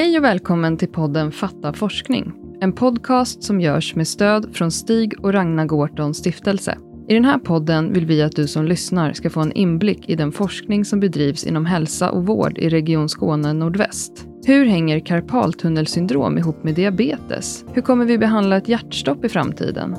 Hej 0.00 0.18
och 0.18 0.24
välkommen 0.24 0.76
till 0.76 0.88
podden 0.88 1.32
Fatta 1.32 1.72
forskning. 1.72 2.32
En 2.60 2.72
podcast 2.72 3.42
som 3.42 3.60
görs 3.60 3.94
med 3.94 4.08
stöd 4.08 4.48
från 4.52 4.70
Stig 4.70 5.24
och 5.24 5.32
Ragnar 5.32 5.64
Gårtons 5.64 6.18
stiftelse. 6.18 6.78
I 7.08 7.14
den 7.14 7.24
här 7.24 7.38
podden 7.38 7.92
vill 7.92 8.06
vi 8.06 8.22
att 8.22 8.36
du 8.36 8.46
som 8.46 8.64
lyssnar 8.64 9.12
ska 9.12 9.30
få 9.30 9.40
en 9.40 9.52
inblick 9.52 10.08
i 10.08 10.14
den 10.14 10.32
forskning 10.32 10.84
som 10.84 11.00
bedrivs 11.00 11.44
inom 11.44 11.66
hälsa 11.66 12.10
och 12.10 12.26
vård 12.26 12.58
i 12.58 12.68
Region 12.68 13.08
Skåne 13.08 13.52
Nordväst. 13.52 14.26
Hur 14.46 14.66
hänger 14.66 15.00
karpaltunnelsyndrom 15.00 16.38
ihop 16.38 16.64
med 16.64 16.74
diabetes? 16.74 17.64
Hur 17.72 17.82
kommer 17.82 18.04
vi 18.04 18.18
behandla 18.18 18.56
ett 18.56 18.68
hjärtstopp 18.68 19.24
i 19.24 19.28
framtiden? 19.28 19.96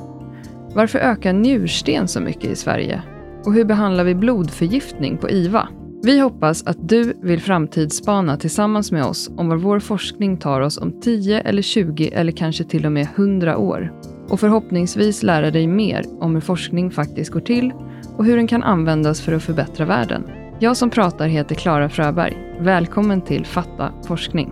Varför 0.76 1.00
ökar 1.00 1.34
njursten 1.34 2.08
så 2.08 2.20
mycket 2.20 2.52
i 2.52 2.56
Sverige? 2.56 3.02
Och 3.46 3.54
hur 3.54 3.66
behandlar 3.66 4.04
vi 4.04 4.16
blodförgiftning 4.16 5.18
på 5.18 5.30
IVA? 5.30 5.68
Vi 6.04 6.20
hoppas 6.20 6.64
att 6.64 6.90
du 6.90 7.14
vill 7.22 7.42
framtidsspana 7.42 8.38
tillsammans 8.38 8.92
med 8.92 9.06
oss 9.06 9.30
om 9.38 9.50
var 9.50 9.58
vår 9.58 9.80
forskning 9.80 10.38
tar 10.38 10.62
oss 10.62 10.78
om 10.78 11.02
10 11.02 11.42
eller 11.42 11.62
20 11.62 12.12
eller 12.14 12.32
kanske 12.32 12.64
till 12.64 12.86
och 12.86 12.92
med 12.92 13.08
100 13.16 13.58
år. 13.58 13.94
Och 14.30 14.40
förhoppningsvis 14.40 15.24
lära 15.24 15.52
dig 15.52 15.68
mer 15.68 16.06
om 16.20 16.34
hur 16.34 16.42
forskning 16.42 16.92
faktiskt 16.92 17.32
går 17.32 17.40
till 17.40 17.74
och 18.18 18.26
hur 18.26 18.38
den 18.38 18.48
kan 18.48 18.64
användas 18.64 19.22
för 19.22 19.34
att 19.34 19.44
förbättra 19.44 19.86
världen. 19.86 20.24
Jag 20.60 20.78
som 20.78 20.90
pratar 20.90 21.28
heter 21.28 21.56
Klara 21.56 21.90
Fröberg. 21.90 22.38
Välkommen 22.60 23.22
till 23.22 23.46
Fatta 23.46 23.94
forskning. 24.08 24.52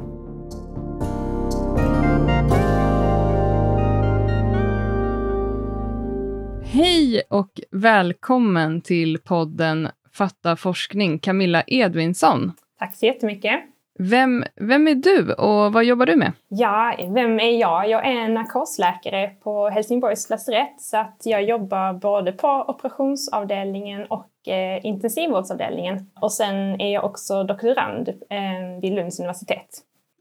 Hej 6.63 7.21
och 7.29 7.61
välkommen 7.71 8.81
till 8.81 9.17
podden 9.17 9.89
Fatta 10.19 10.55
forskning, 10.55 11.19
Camilla 11.19 11.63
Edvinsson. 11.67 12.51
Tack 12.79 12.95
så 12.95 13.05
jättemycket. 13.05 13.59
Vem, 13.99 14.43
vem 14.55 14.87
är 14.87 14.95
du 14.95 15.33
och 15.33 15.73
vad 15.73 15.85
jobbar 15.85 16.05
du 16.05 16.15
med? 16.15 16.31
Ja, 16.47 16.95
vem 17.09 17.39
är 17.39 17.59
jag? 17.59 17.89
Jag 17.89 18.07
är 18.07 18.27
narkosläkare 18.29 19.27
på 19.43 19.69
Helsingborgs 19.69 20.29
lasarett 20.29 20.81
så 20.81 20.97
att 20.97 21.21
jag 21.23 21.43
jobbar 21.43 21.93
både 21.93 22.31
på 22.31 22.47
operationsavdelningen 22.67 24.05
och 24.05 24.47
eh, 24.47 24.85
intensivvårdsavdelningen. 24.85 26.09
Och 26.21 26.31
sen 26.31 26.81
är 26.81 26.93
jag 26.93 27.05
också 27.05 27.43
doktorand 27.43 28.09
eh, 28.09 28.81
vid 28.81 28.93
Lunds 28.93 29.19
universitet. 29.19 29.69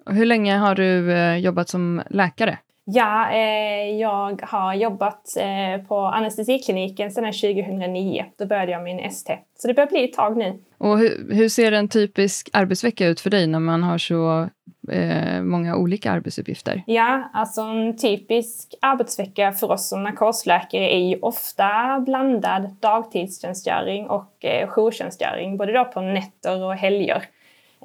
hur 0.06 0.26
länge 0.26 0.56
har 0.56 0.74
du 0.74 1.12
eh, 1.12 1.36
jobbat 1.36 1.68
som 1.68 2.02
läkare? 2.10 2.58
Ja, 2.90 3.30
eh, 3.30 3.96
jag 3.96 4.42
har 4.42 4.74
jobbat 4.74 5.36
eh, 5.36 5.86
på 5.86 5.98
anestesikliniken 5.98 7.10
sedan 7.10 7.32
2009. 7.32 8.24
Då 8.38 8.46
började 8.46 8.72
jag 8.72 8.82
min 8.82 9.00
ST. 9.00 9.38
Så 9.58 9.68
det 9.68 9.74
börjar 9.74 9.88
bli 9.88 10.04
ett 10.04 10.12
tag 10.12 10.36
nu. 10.36 10.58
Och 10.78 10.98
hur, 10.98 11.34
hur 11.34 11.48
ser 11.48 11.72
en 11.72 11.88
typisk 11.88 12.50
arbetsvecka 12.52 13.06
ut 13.06 13.20
för 13.20 13.30
dig 13.30 13.46
när 13.46 13.58
man 13.58 13.82
har 13.82 13.98
så 13.98 14.48
eh, 14.92 15.42
många 15.42 15.76
olika 15.76 16.10
arbetsuppgifter? 16.10 16.82
Ja, 16.86 17.30
alltså 17.34 17.60
en 17.60 17.96
typisk 17.96 18.74
arbetsvecka 18.82 19.52
för 19.52 19.70
oss 19.70 19.88
som 19.88 20.02
narkosläkare 20.02 20.94
är 20.94 21.08
ju 21.08 21.18
ofta 21.18 22.00
blandad 22.06 22.76
dagtidstjänstgöring 22.80 24.06
och 24.06 24.44
eh, 24.44 24.68
jourtjänstgöring, 24.68 25.56
både 25.56 25.72
då 25.72 25.84
på 25.84 26.00
nätter 26.00 26.64
och 26.64 26.74
helger. 26.74 27.22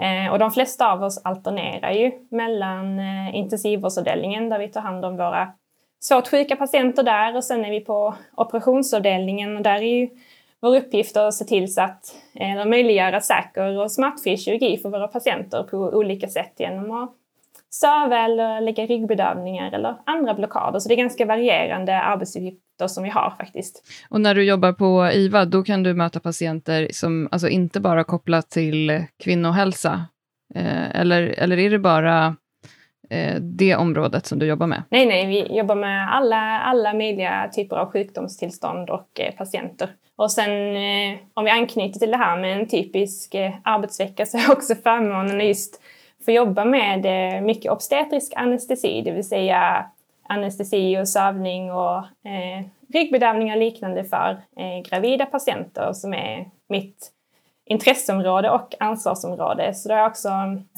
Eh, 0.01 0.31
och 0.31 0.39
de 0.39 0.51
flesta 0.51 0.91
av 0.91 1.03
oss 1.03 1.21
alternerar 1.23 1.91
ju 1.91 2.11
mellan 2.29 2.99
eh, 2.99 3.35
intensivvårdsavdelningen 3.35 4.49
där 4.49 4.59
vi 4.59 4.67
tar 4.67 4.81
hand 4.81 5.05
om 5.05 5.17
våra 5.17 5.51
svårt 5.99 6.27
sjuka 6.27 6.55
patienter 6.55 7.03
där 7.03 7.35
och 7.35 7.43
sen 7.43 7.65
är 7.65 7.71
vi 7.71 7.79
på 7.79 8.15
operationsavdelningen. 8.35 9.57
Och 9.57 9.63
där 9.63 9.75
är 9.75 9.99
ju 9.99 10.09
vår 10.59 10.75
uppgift 10.77 11.17
att 11.17 11.33
se 11.33 11.45
till 11.45 11.73
så 11.73 11.81
att 11.81 12.15
eh, 12.35 12.51
eller 12.51 12.65
möjliggöra 12.65 13.21
säker 13.21 13.77
och 13.79 13.91
smärtfri 13.91 14.37
kirurgi 14.37 14.77
för 14.77 14.89
våra 14.89 15.07
patienter 15.07 15.63
på 15.63 15.77
olika 15.77 16.27
sätt 16.27 16.53
genom 16.57 16.91
att 16.91 17.15
söva 17.73 18.19
eller 18.19 18.61
lägga 18.61 18.85
ryggbedövningar 18.85 19.71
eller 19.71 19.95
andra 20.05 20.33
blockader. 20.33 20.79
Så 20.79 20.89
det 20.89 20.95
är 20.95 20.97
ganska 20.97 21.25
varierande 21.25 22.01
arbetsuppgifter 22.01 22.87
som 22.87 23.03
vi 23.03 23.09
har 23.09 23.33
faktiskt. 23.37 23.83
Och 24.09 24.21
när 24.21 24.35
du 24.35 24.43
jobbar 24.43 24.73
på 24.73 25.09
IVA, 25.13 25.45
då 25.45 25.63
kan 25.63 25.83
du 25.83 25.93
möta 25.93 26.19
patienter 26.19 26.87
som 26.91 27.29
alltså 27.31 27.49
inte 27.49 27.79
bara 27.79 28.03
kopplat 28.03 28.49
till 28.49 29.05
kvinnohälsa, 29.23 30.05
eh, 30.55 30.99
eller, 30.99 31.21
eller 31.21 31.59
är 31.59 31.69
det 31.69 31.79
bara 31.79 32.35
eh, 33.09 33.35
det 33.41 33.75
området 33.75 34.25
som 34.25 34.39
du 34.39 34.45
jobbar 34.45 34.67
med? 34.67 34.83
Nej, 34.89 35.05
nej, 35.05 35.27
vi 35.27 35.57
jobbar 35.57 35.75
med 35.75 36.13
alla, 36.13 36.59
alla 36.59 36.93
möjliga 36.93 37.49
typer 37.55 37.75
av 37.75 37.91
sjukdomstillstånd 37.91 38.89
och 38.89 39.19
eh, 39.19 39.35
patienter. 39.35 39.89
Och 40.15 40.31
sen 40.31 40.75
eh, 40.75 41.19
om 41.33 41.45
vi 41.45 41.51
anknyter 41.51 41.99
till 41.99 42.11
det 42.11 42.17
här 42.17 42.37
med 42.37 42.59
en 42.59 42.67
typisk 42.67 43.35
eh, 43.35 43.53
arbetsvecka 43.63 44.25
så 44.25 44.37
är 44.37 44.51
också 44.51 44.75
förmånen 44.75 45.47
just 45.47 45.82
får 46.25 46.33
jobba 46.33 46.65
med 46.65 47.05
eh, 47.05 47.41
mycket 47.41 47.71
obstetrisk 47.71 48.33
anestesi, 48.35 49.01
det 49.01 49.11
vill 49.11 49.27
säga 49.27 49.85
anestesi 50.27 50.97
och 50.97 51.09
sövning 51.09 51.71
och 51.71 51.97
eh, 51.97 52.65
och 52.93 53.57
liknande 53.57 54.03
för 54.03 54.41
eh, 54.57 54.89
gravida 54.89 55.25
patienter 55.25 55.93
som 55.93 56.13
är 56.13 56.49
mitt 56.69 57.11
intresseområde 57.65 58.49
och 58.49 58.75
ansvarsområde. 58.79 59.73
Så 59.73 59.89
då 59.89 59.95
har 59.95 60.01
jag 60.01 60.11
också 60.11 60.29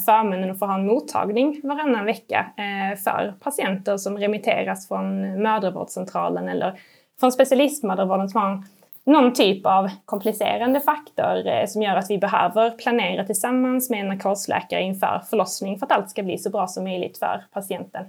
förmånen 0.05 0.51
att 0.51 0.59
få 0.59 0.65
ha 0.65 0.75
en 0.75 0.87
mottagning 0.87 1.61
varannan 1.63 2.05
vecka 2.05 2.45
eh, 2.57 2.97
för 2.97 3.33
patienter 3.39 3.97
som 3.97 4.17
remitteras 4.17 4.87
från 4.87 5.41
mödravårdscentralen 5.43 6.49
eller 6.49 6.79
från 7.19 7.31
specialistmödravården 7.31 8.29
som 8.29 8.41
har 8.41 8.63
någon 9.05 9.33
typ 9.33 9.65
av 9.65 9.89
komplicerande 10.05 10.79
faktor 10.79 11.47
eh, 11.47 11.65
som 11.67 11.81
gör 11.81 11.95
att 11.95 12.09
vi 12.09 12.17
behöver 12.17 12.71
planera 12.71 13.25
tillsammans 13.25 13.89
med 13.89 13.99
en 13.99 14.07
narkosläkare 14.07 14.81
inför 14.81 15.21
förlossning 15.29 15.79
för 15.79 15.85
att 15.85 15.91
allt 15.91 16.09
ska 16.09 16.23
bli 16.23 16.37
så 16.37 16.49
bra 16.49 16.67
som 16.67 16.83
möjligt 16.83 17.17
för 17.17 17.43
patienten. 17.51 18.05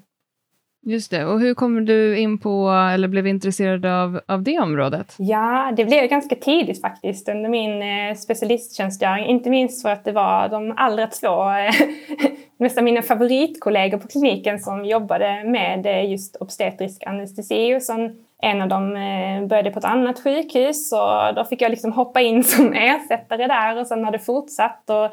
Just 0.88 1.10
det. 1.10 1.24
Och 1.24 1.40
hur 1.40 1.54
kommer 1.54 1.80
du 1.80 2.18
in 2.18 2.38
på, 2.38 2.70
eller 2.70 3.08
blev 3.08 3.26
intresserad 3.26 3.86
av, 3.86 4.20
av 4.26 4.42
det 4.42 4.58
området? 4.58 5.14
Ja, 5.18 5.72
det 5.76 5.84
blev 5.84 6.06
ganska 6.06 6.36
tidigt 6.36 6.80
faktiskt 6.80 7.28
under 7.28 7.48
min 7.48 7.82
eh, 7.82 8.16
specialisttjänstgöring. 8.16 9.26
Inte 9.26 9.50
minst 9.50 9.82
för 9.82 9.88
att 9.88 10.04
det 10.04 10.12
var 10.12 10.48
de 10.48 10.74
allra 10.76 11.06
två, 11.06 11.50
eh, 11.50 11.74
nästan 12.58 12.84
mina 12.84 13.02
favoritkollegor 13.02 13.98
på 13.98 14.08
kliniken 14.08 14.58
som 14.58 14.84
jobbade 14.84 15.44
med 15.44 16.10
just 16.10 16.36
obstetrisk 16.36 17.02
anestesi. 17.06 17.76
Och 17.76 17.82
sen 17.82 18.25
en 18.42 18.62
av 18.62 18.68
dem 18.68 18.96
eh, 18.96 19.46
började 19.46 19.70
på 19.70 19.78
ett 19.78 19.84
annat 19.84 20.22
sjukhus 20.22 20.92
och 20.92 21.34
då 21.34 21.44
fick 21.44 21.62
jag 21.62 21.70
liksom 21.70 21.92
hoppa 21.92 22.20
in 22.20 22.44
som 22.44 22.72
ersättare 22.72 23.46
där 23.46 23.80
och 23.80 23.86
sen 23.86 24.04
har 24.04 24.12
det 24.12 24.18
fortsatt. 24.18 24.90
Och, 24.90 25.04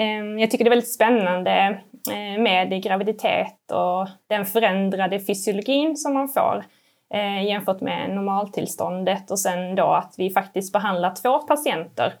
eh, 0.00 0.24
jag 0.38 0.50
tycker 0.50 0.64
det 0.64 0.68
är 0.68 0.76
väldigt 0.76 0.94
spännande 0.94 1.80
eh, 2.10 2.42
med 2.42 2.82
graviditet 2.82 3.72
och 3.72 4.08
den 4.26 4.44
förändrade 4.44 5.20
fysiologin 5.20 5.96
som 5.96 6.14
man 6.14 6.28
får 6.28 6.64
jämfört 7.44 7.80
med 7.80 8.10
normaltillståndet 8.10 9.30
och 9.30 9.38
sen 9.38 9.74
då 9.74 9.86
att 9.86 10.14
vi 10.18 10.30
faktiskt 10.30 10.72
behandlar 10.72 11.14
två 11.22 11.38
patienter 11.38 12.12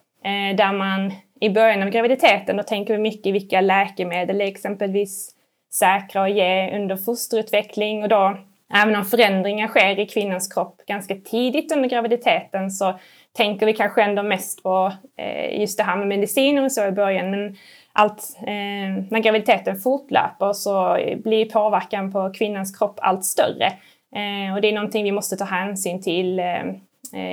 där 0.56 0.72
man 0.72 1.12
i 1.40 1.50
början 1.50 1.82
av 1.82 1.88
graviditeten 1.88 2.56
då 2.56 2.62
tänker 2.62 2.94
vi 2.94 3.00
mycket 3.00 3.34
vilka 3.34 3.60
läkemedel 3.60 4.40
är 4.40 4.46
exempelvis 4.46 5.30
säkra 5.72 6.22
att 6.22 6.32
ge 6.32 6.76
under 6.76 6.96
fosterutveckling 6.96 8.02
och 8.02 8.08
då 8.08 8.36
Även 8.74 8.96
om 8.96 9.04
förändringar 9.04 9.68
sker 9.68 10.00
i 10.00 10.06
kvinnans 10.06 10.52
kropp 10.52 10.80
ganska 10.86 11.14
tidigt 11.14 11.72
under 11.72 11.88
graviditeten 11.88 12.70
så 12.70 12.98
tänker 13.36 13.66
vi 13.66 13.72
kanske 13.72 14.02
ändå 14.02 14.22
mest 14.22 14.62
på 14.62 14.92
eh, 15.18 15.60
just 15.60 15.78
det 15.78 15.84
här 15.84 15.96
med 15.96 16.08
mediciner 16.08 16.64
och 16.64 16.72
så 16.72 16.86
i 16.86 16.92
början. 16.92 17.30
Men 17.30 17.56
allt, 17.92 18.36
eh, 18.40 19.04
när 19.10 19.22
graviditeten 19.22 19.76
fortlöper 19.76 20.52
så 20.52 20.98
blir 21.24 21.44
påverkan 21.44 22.12
på 22.12 22.32
kvinnans 22.32 22.78
kropp 22.78 22.98
allt 23.02 23.24
större. 23.24 23.66
Eh, 24.14 24.54
och 24.54 24.60
det 24.60 24.68
är 24.68 24.72
någonting 24.72 25.04
vi 25.04 25.12
måste 25.12 25.36
ta 25.36 25.44
hänsyn 25.44 26.02
till 26.02 26.40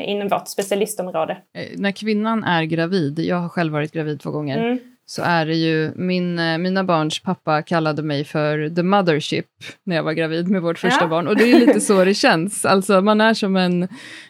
inom 0.05 0.27
vårt 0.27 0.47
specialistområde. 0.47 1.37
När 1.77 1.91
kvinnan 1.91 2.43
är 2.43 2.63
gravid, 2.63 3.19
jag 3.19 3.35
har 3.35 3.49
själv 3.49 3.73
varit 3.73 3.91
gravid 3.91 4.19
två 4.19 4.31
gånger, 4.31 4.57
mm 4.57 4.94
så 5.07 5.21
är 5.21 5.45
det 5.45 5.55
ju, 5.55 5.91
min, 5.95 6.39
eh, 6.39 6.57
mina 6.57 6.83
barns 6.83 7.19
pappa 7.19 7.61
kallade 7.61 8.01
mig 8.03 8.23
för 8.23 8.75
the 8.75 8.83
mothership 8.83 9.45
när 9.83 9.95
jag 9.95 10.03
var 10.03 10.13
gravid 10.13 10.47
med 10.47 10.61
vårt 10.61 10.79
första 10.79 11.03
ja. 11.03 11.07
barn. 11.07 11.27
Och 11.27 11.37
det 11.37 11.51
är 11.51 11.59
lite 11.59 11.81
så 11.81 12.05
det 12.05 12.13
känns. 12.25 12.65
Alltså 12.65 13.01
man 13.01 13.21
är 13.21 13.33
som 13.33 13.55
en, 13.55 13.87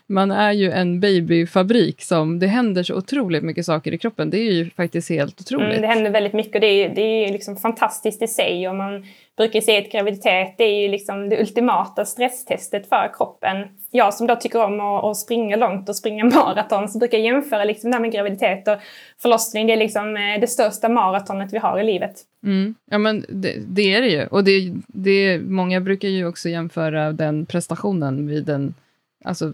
man 0.08 0.32
är 0.32 0.52
ju 0.52 0.72
en 0.72 1.00
babyfabrik 1.00 2.02
som, 2.02 2.40
det 2.40 2.48
händer 2.48 2.84
så 2.84 2.96
otroligt 2.96 3.44
mycket 3.44 3.66
saker 3.66 3.94
i 3.94 3.98
kroppen. 3.98 4.30
Det 4.30 4.38
är 4.38 4.52
ju 4.52 4.70
faktiskt 4.70 5.10
helt 5.10 5.42
otroligt. 5.42 5.70
Mm, 5.70 5.82
det 5.82 5.88
händer 5.88 6.12
väldigt 6.12 6.34
mycket 6.34 6.56
och 6.56 6.62
det 6.62 6.68
är, 6.68 6.96
det 6.96 7.02
är 7.02 7.32
liksom 7.32 7.58
fantastiskt 7.58 8.22
i 8.22 8.28
sig. 8.28 8.70
Och 8.70 8.76
man 8.76 9.06
brukar 9.38 9.62
säga 9.62 9.82
att 9.82 9.92
graviditet 9.92 10.56
det 10.58 10.64
är 10.64 10.82
ju 10.82 10.88
liksom 10.88 11.30
det 11.30 11.40
ultimata 11.40 12.06
stresstestet 12.06 12.90
för 12.90 13.12
kroppen. 13.18 13.58
Jag 13.96 14.14
som 14.14 14.28
då 14.28 14.36
tycker 14.36 14.64
om 14.64 14.80
att, 14.80 15.04
att 15.04 15.18
springa 15.18 15.56
långt 15.56 15.90
och 15.90 15.96
springa 15.96 16.26
maraton 16.36 16.90
så 16.90 17.00
brukar 17.00 17.18
jag 17.18 17.26
jämföra 17.26 17.64
liksom 17.64 17.92
det 17.92 17.96
här 17.96 18.02
med 18.02 18.12
graviditet 18.12 18.68
och 18.68 18.78
förlossning. 19.22 19.68
Det 19.68 19.74
är 19.74 19.78
liksom 19.78 20.18
eh, 20.18 20.40
det 20.42 20.48
största 20.48 20.90
maratonet 20.90 21.54
vi 21.54 21.58
har 21.58 21.80
i 21.80 21.84
livet. 21.84 22.22
Mm. 22.44 22.76
Ja 22.92 22.98
men 22.98 23.26
det, 23.30 23.56
det, 23.68 23.94
är 23.94 24.02
det 24.02 24.08
ju. 24.08 24.28
Och 24.28 24.44
det, 24.44 24.74
det, 24.88 25.40
många 25.40 25.82
brukar 25.82 26.08
ju 26.08 26.28
också 26.28 26.50
jämföra 26.50 27.12
den 27.12 27.46
prestationen 27.46 28.28
vid 28.28 28.50
en, 28.50 28.74
alltså 29.26 29.54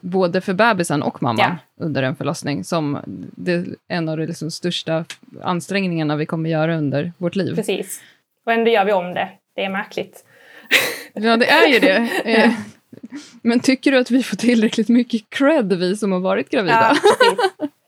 både 0.00 0.40
för 0.40 0.54
bebisen 0.54 1.02
och 1.02 1.22
mamman 1.22 1.58
ja. 1.76 1.84
under 1.84 2.02
en 2.02 2.16
förlossning 2.16 2.64
som 2.64 2.98
det, 3.36 3.64
en 3.88 4.08
av 4.08 4.16
de 4.16 4.26
liksom 4.26 4.50
största 4.50 5.04
ansträngningarna 5.42 6.16
vi 6.16 6.26
kommer 6.26 6.50
göra 6.50 6.76
under 6.76 7.12
vårt 7.18 7.36
liv. 7.36 7.54
Precis. 7.54 8.02
Och 8.46 8.52
ändå 8.52 8.70
gör 8.70 8.84
vi 8.84 8.92
om 8.92 9.14
det. 9.14 9.28
Det 9.54 9.64
är 9.64 9.70
märkligt. 9.70 10.24
Ja, 11.12 11.36
det 11.36 11.50
är 11.50 11.68
ju 11.68 11.78
det. 11.78 12.08
Men 13.42 13.60
tycker 13.60 13.92
du 13.92 13.98
att 13.98 14.10
vi 14.10 14.22
får 14.22 14.36
tillräckligt 14.36 14.88
mycket 14.88 15.30
cred, 15.30 15.72
vi 15.72 15.96
som 15.96 16.12
har 16.12 16.20
varit 16.20 16.50
gravida? 16.50 16.96
Ja, 17.60 17.68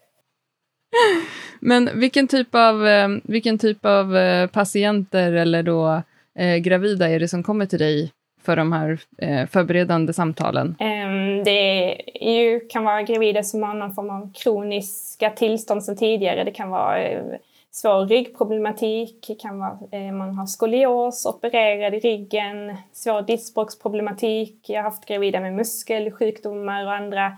Men 1.61 1.91
vilken 1.95 2.29
typ 2.29 2.55
av, 2.55 2.87
eh, 2.87 3.09
vilken 3.25 3.59
typ 3.59 3.87
av 3.87 4.17
eh, 4.17 4.47
patienter 4.47 5.33
eller 5.33 5.63
då 5.63 6.03
eh, 6.39 6.57
gravida 6.57 7.09
är 7.09 7.21
det 7.21 7.29
som 7.29 7.43
kommer 7.43 7.67
till 7.67 7.79
dig 7.79 8.13
för 8.43 8.57
de 8.57 8.73
här 8.73 8.99
eh, 9.19 9.47
förberedande 9.47 10.13
samtalen? 10.13 10.77
Ehm, 10.79 11.45
det 11.45 11.97
ju, 12.21 12.61
kan 12.61 12.85
vara 12.85 13.03
gravida 13.03 13.43
som 13.43 13.63
har 13.63 13.75
någon 13.75 13.95
form 13.95 14.11
av 14.11 14.33
kroniska 14.35 15.31
tillstånd 15.31 15.85
sedan 15.85 15.97
tidigare. 15.97 16.45
Det 16.45 16.51
kan 16.51 16.71
vara 16.71 17.03
eh, 17.03 17.23
svår 17.73 18.07
ryggproblematik, 18.07 19.25
det 19.29 19.35
kan 19.35 19.59
vara 19.59 19.79
eh, 19.91 20.13
man 20.13 20.35
har 20.35 20.47
skolios, 20.47 21.27
opererad 21.27 21.95
i 21.95 21.99
ryggen, 21.99 22.77
svår 22.93 23.23
diskbråcksproblematik. 23.23 24.57
Jag 24.67 24.77
har 24.77 24.91
haft 24.91 25.07
gravida 25.07 25.41
med 25.41 25.55
muskelsjukdomar 25.55 26.87
och 26.87 26.95
andra 26.95 27.37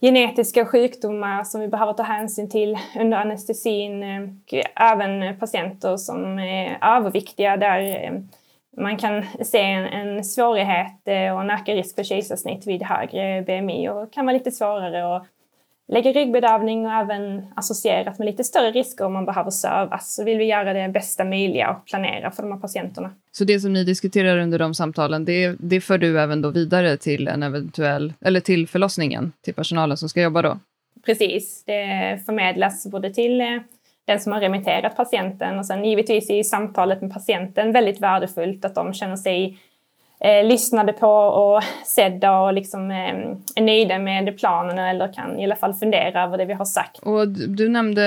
genetiska 0.00 0.66
sjukdomar 0.66 1.44
som 1.44 1.60
vi 1.60 1.68
behöver 1.68 1.92
ta 1.92 2.02
hänsyn 2.02 2.50
till 2.50 2.78
under 3.00 3.18
anestesin. 3.18 4.02
Och 4.02 4.54
även 4.76 5.38
patienter 5.38 5.96
som 5.96 6.38
är 6.38 6.78
överviktiga 6.82 7.56
där 7.56 8.04
eh, 8.04 8.12
man 8.76 8.96
kan 8.96 9.24
se 9.44 9.60
en, 9.60 9.86
en 9.86 10.24
svårighet 10.24 11.00
eh, 11.04 11.34
och 11.34 11.40
en 11.40 11.50
ökad 11.50 11.74
risk 11.74 11.94
för 11.94 12.02
kejsarsnitt 12.02 12.66
vid 12.66 12.82
högre 12.82 13.42
BMI 13.42 13.88
och 13.88 14.12
kan 14.12 14.26
vara 14.26 14.36
lite 14.36 14.50
svårare 14.50 15.16
att 15.16 15.26
lägga 15.92 16.12
ryggbedövning 16.12 16.86
och 16.86 16.92
även 16.92 17.46
associerat 17.56 18.18
med 18.18 18.26
lite 18.26 18.44
större 18.44 18.70
risker 18.70 19.04
om 19.04 19.12
man 19.12 19.24
behöver 19.24 19.50
sövas. 19.50 20.14
Så 20.14 20.24
vill 20.24 20.38
vi 20.38 20.44
göra 20.44 20.72
det 20.72 20.88
bästa 20.88 21.24
möjliga 21.24 21.70
och 21.70 21.86
planera 21.86 22.30
för 22.30 22.42
de 22.42 22.52
här 22.52 22.58
patienterna. 22.58 23.10
Så 23.32 23.44
det 23.44 23.60
som 23.60 23.72
ni 23.72 23.84
diskuterar 23.84 24.38
under 24.38 24.58
de 24.58 24.74
samtalen, 24.74 25.24
det, 25.24 25.56
det 25.58 25.80
för 25.80 25.98
du 25.98 26.20
även 26.20 26.42
då 26.42 26.50
vidare 26.50 26.96
till 26.96 27.28
en 27.28 27.42
eventuell, 27.42 28.12
eller 28.20 28.40
till 28.40 28.68
förlossningen, 28.68 29.32
till 29.40 29.54
personalen 29.54 29.96
som 29.96 30.08
ska 30.08 30.22
jobba 30.22 30.42
då? 30.42 30.58
Precis, 31.04 31.64
det 31.66 32.20
förmedlas 32.26 32.86
både 32.86 33.14
till 33.14 33.40
eh, 33.40 33.46
den 34.04 34.20
som 34.20 34.32
har 34.32 34.40
remitterat 34.40 34.96
patienten 34.96 35.58
och 35.58 35.66
sen 35.66 35.84
givetvis 35.84 36.30
i 36.30 36.44
samtalet 36.44 37.02
med 37.02 37.12
patienten 37.12 37.72
väldigt 37.72 38.00
värdefullt 38.00 38.64
att 38.64 38.74
de 38.74 38.94
känner 38.94 39.16
sig 39.16 39.58
eh, 40.24 40.44
lyssnade 40.44 40.92
på 40.92 41.08
och 41.10 41.62
sedda 41.84 42.40
och 42.40 42.52
liksom, 42.52 42.90
eh, 42.90 43.14
är 43.54 43.62
nöjda 43.62 43.98
med 43.98 44.38
planen 44.38 44.78
eller 44.78 45.12
kan 45.12 45.38
i 45.38 45.44
alla 45.44 45.56
fall 45.56 45.74
fundera 45.74 46.22
över 46.22 46.38
det 46.38 46.44
vi 46.44 46.52
har 46.52 46.64
sagt. 46.64 46.98
Och 46.98 47.28
du 47.28 47.68
nämnde 47.68 48.04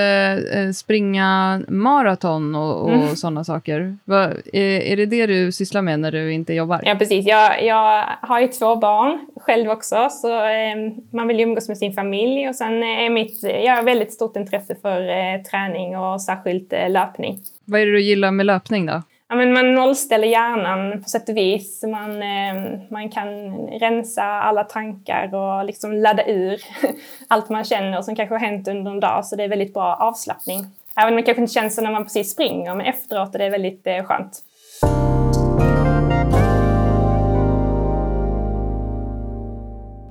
eh, 0.54 0.70
springa 0.70 1.60
maraton 1.68 2.54
och, 2.54 2.82
och 2.82 2.92
mm. 2.92 3.16
sådana 3.16 3.44
saker. 3.44 3.96
Va, 4.04 4.30
är, 4.52 4.80
är 4.80 4.96
det 4.96 5.06
det 5.06 5.26
du 5.26 5.52
sysslar 5.52 5.82
med 5.82 6.00
när 6.00 6.12
du 6.12 6.32
inte 6.32 6.54
jobbar? 6.54 6.80
Ja, 6.84 6.94
precis. 6.94 7.26
Jag, 7.26 7.64
jag 7.64 8.04
har 8.20 8.40
ju 8.40 8.48
två 8.48 8.76
barn 8.76 9.26
själv 9.40 9.70
också, 9.70 10.08
så 10.10 10.44
eh, 10.44 10.76
man 11.10 11.28
vill 11.28 11.38
ju 11.38 11.42
umgås 11.42 11.68
med 11.68 11.78
sin 11.78 11.92
familj 11.92 12.48
och 12.48 12.54
sen 12.54 12.82
är 12.82 13.10
mitt, 13.10 13.42
jag 13.42 13.76
har 13.76 13.82
väldigt 13.82 14.12
stort 14.12 14.36
intresse 14.36 14.76
för 14.82 15.00
eh, 15.00 15.42
träning 15.50 15.96
och 15.96 16.22
särskilt 16.22 16.72
eh, 16.72 16.90
löpning. 16.90 17.38
Vad 17.64 17.80
är 17.80 17.86
det 17.86 17.92
du 17.92 18.02
gillar 18.02 18.30
med 18.30 18.46
löpning 18.46 18.86
då? 18.86 19.02
Ja, 19.28 19.36
men 19.36 19.52
man 19.52 19.74
nollställer 19.74 20.28
hjärnan 20.28 21.02
på 21.02 21.08
sätt 21.08 21.28
och 21.28 21.36
vis. 21.36 21.82
Man, 21.82 22.22
eh, 22.22 22.80
man 22.90 23.08
kan 23.08 23.56
rensa 23.66 24.22
alla 24.22 24.64
tankar 24.64 25.34
och 25.34 25.64
liksom 25.64 25.92
ladda 25.92 26.26
ur 26.26 26.60
allt 27.28 27.48
man 27.48 27.64
känner 27.64 28.02
som 28.02 28.16
kanske 28.16 28.34
har 28.34 28.40
hänt 28.40 28.68
under 28.68 28.90
en 28.90 29.00
dag. 29.00 29.26
Så 29.26 29.36
det 29.36 29.44
är 29.44 29.48
väldigt 29.48 29.74
bra 29.74 29.94
avslappning. 29.94 30.64
Även 30.96 31.12
om 31.12 31.16
det 31.16 31.22
kanske 31.22 31.42
inte 31.42 31.54
känns 31.54 31.74
så 31.74 31.82
när 31.82 31.92
man 31.92 32.04
precis 32.04 32.32
springer, 32.32 32.74
men 32.74 32.86
efteråt 32.86 33.34
är 33.34 33.38
det 33.38 33.50
väldigt 33.50 33.86
eh, 33.86 34.04
skönt. 34.04 34.42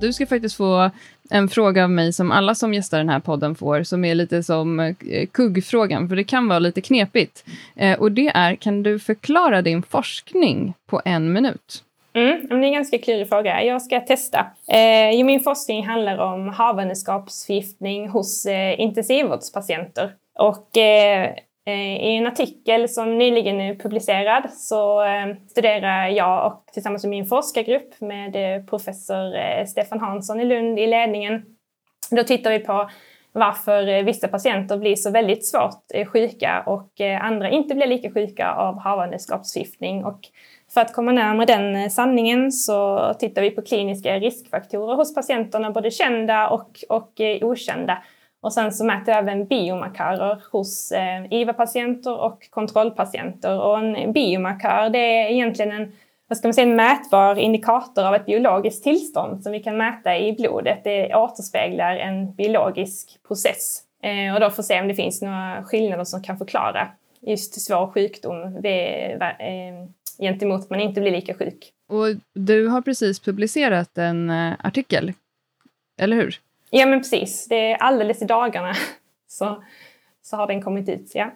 Du 0.00 0.12
ska 0.12 0.26
faktiskt 0.26 0.56
få 0.56 0.90
en 1.30 1.48
fråga 1.48 1.84
av 1.84 1.90
mig 1.90 2.12
som 2.12 2.32
alla 2.32 2.54
som 2.54 2.74
gästar 2.74 2.98
den 2.98 3.08
här 3.08 3.20
podden 3.20 3.54
får, 3.54 3.82
som 3.82 4.04
är 4.04 4.14
lite 4.14 4.42
som 4.42 4.80
eh, 4.80 4.94
kuggfrågan, 5.32 6.08
för 6.08 6.16
det 6.16 6.24
kan 6.24 6.48
vara 6.48 6.58
lite 6.58 6.80
knepigt. 6.80 7.44
Eh, 7.76 7.98
och 7.98 8.12
det 8.12 8.28
är, 8.28 8.54
kan 8.56 8.82
du 8.82 8.98
förklara 8.98 9.62
din 9.62 9.82
forskning 9.82 10.74
på 10.86 11.02
en 11.04 11.32
minut? 11.32 11.82
Mm, 12.14 12.46
det 12.48 12.54
är 12.54 12.62
en 12.62 12.72
ganska 12.72 12.98
klurig 12.98 13.28
fråga. 13.28 13.62
Jag 13.62 13.82
ska 13.82 14.00
testa. 14.00 14.46
Eh, 14.68 15.24
min 15.24 15.40
forskning 15.40 15.86
handlar 15.86 16.18
om 16.18 16.48
havandeskapsförgiftning 16.48 18.08
hos 18.08 18.46
eh, 18.46 18.80
intensivvårdspatienter. 18.80 20.12
Och 20.38 20.76
Eh, 20.76 21.30
Eh, 21.68 21.96
I 21.96 22.16
en 22.16 22.26
artikel 22.26 22.88
som 22.88 23.18
nyligen 23.18 23.60
är 23.60 23.74
publicerad 23.74 24.50
så 24.52 25.04
eh, 25.04 25.36
studerar 25.50 26.08
jag 26.08 26.46
och 26.46 26.64
tillsammans 26.72 27.04
med 27.04 27.10
min 27.10 27.26
forskargrupp 27.26 28.00
med 28.00 28.36
eh, 28.36 28.64
professor 28.64 29.64
Stefan 29.64 30.00
Hansson 30.00 30.40
i 30.40 30.44
Lund 30.44 30.78
i 30.78 30.86
ledningen. 30.86 31.44
Då 32.10 32.22
tittar 32.22 32.50
vi 32.50 32.58
på 32.58 32.90
varför 33.32 34.02
vissa 34.02 34.28
patienter 34.28 34.78
blir 34.78 34.96
så 34.96 35.10
väldigt 35.10 35.46
svårt 35.46 36.08
sjuka 36.12 36.62
och 36.66 37.00
andra 37.20 37.50
inte 37.50 37.74
blir 37.74 37.86
lika 37.86 38.10
sjuka 38.10 38.52
av 38.52 38.78
havandeskapsförgiftning. 38.78 40.04
Och 40.04 40.20
för 40.74 40.80
att 40.80 40.92
komma 40.92 41.12
närmare 41.12 41.46
den 41.46 41.90
sanningen 41.90 42.52
så 42.52 43.12
tittar 43.18 43.42
vi 43.42 43.50
på 43.50 43.62
kliniska 43.62 44.18
riskfaktorer 44.18 44.96
hos 44.96 45.14
patienterna, 45.14 45.70
både 45.70 45.90
kända 45.90 46.48
och, 46.48 46.70
och 46.88 47.20
okända. 47.42 48.02
Och 48.46 48.52
sen 48.52 48.72
så 48.72 48.84
mäter 48.84 49.14
jag 49.14 49.22
även 49.22 49.46
biomarkörer 49.46 50.42
hos 50.52 50.92
eh, 50.92 51.24
IVA-patienter 51.30 52.20
och 52.20 52.50
kontrollpatienter. 52.50 53.60
Och 53.60 53.78
en 53.78 54.12
biomarkör 54.12 54.90
det 54.90 54.98
är 54.98 55.30
egentligen 55.30 55.72
en, 55.72 55.92
vad 56.28 56.38
ska 56.38 56.48
man 56.48 56.54
säga, 56.54 56.66
en 56.66 56.76
mätbar 56.76 57.38
indikator 57.38 58.04
av 58.04 58.14
ett 58.14 58.26
biologiskt 58.26 58.84
tillstånd 58.84 59.42
som 59.42 59.52
vi 59.52 59.62
kan 59.62 59.76
mäta 59.76 60.18
i 60.18 60.32
blodet. 60.32 60.84
Det 60.84 61.14
återspeglar 61.14 61.96
en 61.96 62.34
biologisk 62.34 63.18
process. 63.28 63.82
Eh, 64.02 64.34
och 64.34 64.40
då 64.40 64.50
får 64.50 64.62
se 64.62 64.80
om 64.80 64.88
det 64.88 64.94
finns 64.94 65.22
några 65.22 65.64
skillnader 65.64 66.04
som 66.04 66.22
kan 66.22 66.38
förklara 66.38 66.88
just 67.20 67.60
svår 67.60 67.86
sjukdom 67.86 68.62
vid, 68.62 69.22
eh, 69.22 69.88
gentemot 70.18 70.60
att 70.60 70.70
man 70.70 70.80
inte 70.80 71.00
blir 71.00 71.12
lika 71.12 71.34
sjuk. 71.34 71.72
Och 71.88 72.06
du 72.34 72.68
har 72.68 72.82
precis 72.82 73.20
publicerat 73.20 73.98
en 73.98 74.30
artikel, 74.58 75.12
eller 76.00 76.16
hur? 76.16 76.45
Ja 76.78 76.86
men 76.86 77.00
precis, 77.00 77.46
det 77.48 77.72
är 77.72 77.76
alldeles 77.76 78.22
i 78.22 78.24
dagarna 78.24 78.72
så, 79.28 79.62
så 80.22 80.36
har 80.36 80.46
den 80.46 80.62
kommit 80.62 80.88
ut. 80.88 81.10
Ja. 81.14 81.32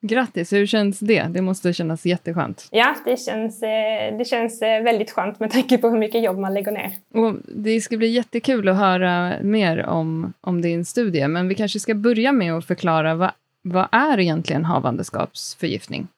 Grattis, 0.00 0.52
hur 0.52 0.66
känns 0.66 0.98
det? 0.98 1.22
Det 1.22 1.42
måste 1.42 1.72
kännas 1.72 2.06
jätteskönt. 2.06 2.68
Ja, 2.70 2.94
det 3.04 3.20
känns, 3.20 3.62
eh, 3.62 4.18
det 4.18 4.24
känns 4.24 4.62
eh, 4.62 4.82
väldigt 4.82 5.10
skönt 5.10 5.40
med 5.40 5.50
tanke 5.50 5.78
på 5.78 5.88
hur 5.88 5.98
mycket 5.98 6.22
jobb 6.22 6.38
man 6.38 6.54
lägger 6.54 6.72
ner. 6.72 6.90
Och 7.14 7.34
det 7.44 7.80
ska 7.80 7.96
bli 7.96 8.08
jättekul 8.08 8.68
att 8.68 8.76
höra 8.76 9.32
mer 9.42 9.86
om, 9.86 10.32
om 10.40 10.62
din 10.62 10.84
studie, 10.84 11.28
men 11.28 11.48
vi 11.48 11.54
kanske 11.54 11.80
ska 11.80 11.94
börja 11.94 12.32
med 12.32 12.54
att 12.54 12.64
förklara 12.64 13.14
vad, 13.14 13.30
vad 13.62 13.88
är 13.92 14.20
egentligen 14.20 14.64
havandeskapsförgiftning? 14.64 16.08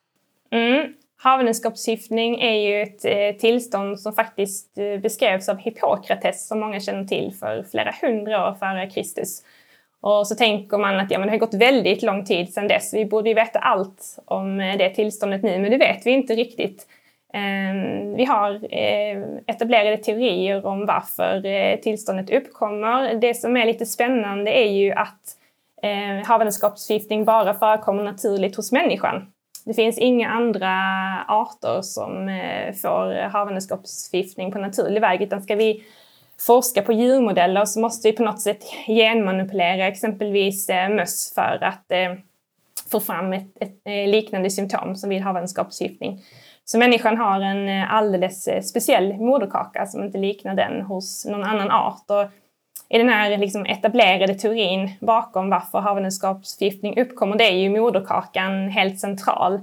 Mm. 0.51 0.93
Havandeskapsförgiftning 1.21 2.41
är 2.41 2.55
ju 2.55 2.83
ett 2.83 3.05
eh, 3.05 3.41
tillstånd 3.41 4.01
som 4.01 4.13
faktiskt 4.13 4.79
eh, 4.79 5.01
beskrevs 5.01 5.49
av 5.49 5.57
Hippokrates 5.57 6.49
som 6.49 6.61
många 6.61 6.81
känner 6.81 7.05
till 7.05 7.35
för 7.41 7.63
flera 7.71 7.95
hundra 8.03 8.49
år 8.49 8.55
före 8.55 8.91
Kristus. 8.91 9.43
Och 10.01 10.27
så 10.27 10.35
tänker 10.35 10.79
man 10.79 11.01
att 11.01 11.11
ja, 11.11 11.19
men 11.19 11.29
det 11.29 11.33
har 11.33 11.39
gått 11.39 11.55
väldigt 11.55 12.03
lång 12.03 12.25
tid 12.25 12.53
sedan 12.53 12.69
dess. 12.69 12.95
Vi 12.95 13.05
borde 13.05 13.29
ju 13.29 13.35
veta 13.35 13.59
allt 13.59 14.19
om 14.25 14.61
eh, 14.61 14.79
det 14.79 14.91
tillståndet 14.91 15.43
nu, 15.43 15.59
men 15.59 15.71
det 15.71 15.77
vet 15.77 16.07
vi 16.07 16.11
inte 16.11 16.35
riktigt. 16.35 16.87
Ehm, 17.33 18.15
vi 18.15 18.25
har 18.25 18.75
etablerade 19.47 19.97
teorier 19.97 20.67
om 20.67 20.87
varför 20.87 21.77
tillståndet 21.77 22.31
uppkommer. 22.31 23.15
Det 23.15 23.35
som 23.35 23.57
är 23.57 23.67
lite 23.67 23.87
spännande 23.87 24.59
är 24.59 24.71
ju 24.71 24.93
att 24.93 25.37
havandeskapsförgiftning 26.27 27.25
bara 27.25 27.55
förekommer 27.55 28.05
naturligt 28.05 28.57
hos 28.57 28.73
människan. 28.73 29.33
Det 29.69 29.75
finns 29.75 29.99
inga 29.99 30.29
andra 30.29 30.71
arter 31.29 31.83
som 31.83 32.29
eh, 32.29 32.75
får 32.75 33.29
havandeskapsförgiftning 33.29 34.53
på 34.53 34.59
naturlig 34.59 35.01
väg 35.01 35.23
utan 35.23 35.43
ska 35.43 35.55
vi 35.55 35.85
forska 36.41 36.83
på 36.83 36.93
djurmodeller 36.93 37.65
så 37.65 37.81
måste 37.81 38.09
vi 38.09 38.17
på 38.17 38.23
något 38.23 38.41
sätt 38.41 38.65
genmanipulera 38.87 39.87
exempelvis 39.87 40.69
eh, 40.69 40.89
möss 40.89 41.33
för 41.35 41.59
att 41.63 41.93
eh, 41.93 42.13
få 42.93 43.01
fram 43.01 43.33
ett, 43.33 43.49
ett 43.61 44.09
liknande 44.09 44.51
symptom 44.51 44.97
som 44.97 45.11
vid 45.11 45.23
havandeskapsförgiftning. 45.23 46.21
Så 46.65 46.79
människan 46.79 47.17
har 47.17 47.41
en 47.41 47.85
alldeles 47.89 48.69
speciell 48.69 49.15
moderkaka 49.15 49.87
som 49.87 50.05
inte 50.05 50.19
liknar 50.19 50.55
den 50.55 50.83
hos 50.83 51.27
någon 51.27 51.45
annan 51.45 51.71
art. 51.71 52.05
Och 52.07 52.31
i 52.90 52.99
den 52.99 53.09
här 53.09 53.38
liksom 53.38 53.66
etablerade 53.66 54.35
teorin 54.35 54.90
bakom 55.00 55.50
varför 55.50 55.78
havandeskapsförgiftning 55.78 57.00
uppkommer, 57.00 57.37
det 57.38 57.45
är 57.45 57.57
ju 57.57 57.80
moderkakan 57.80 58.68
helt 58.68 59.00
central. 59.00 59.54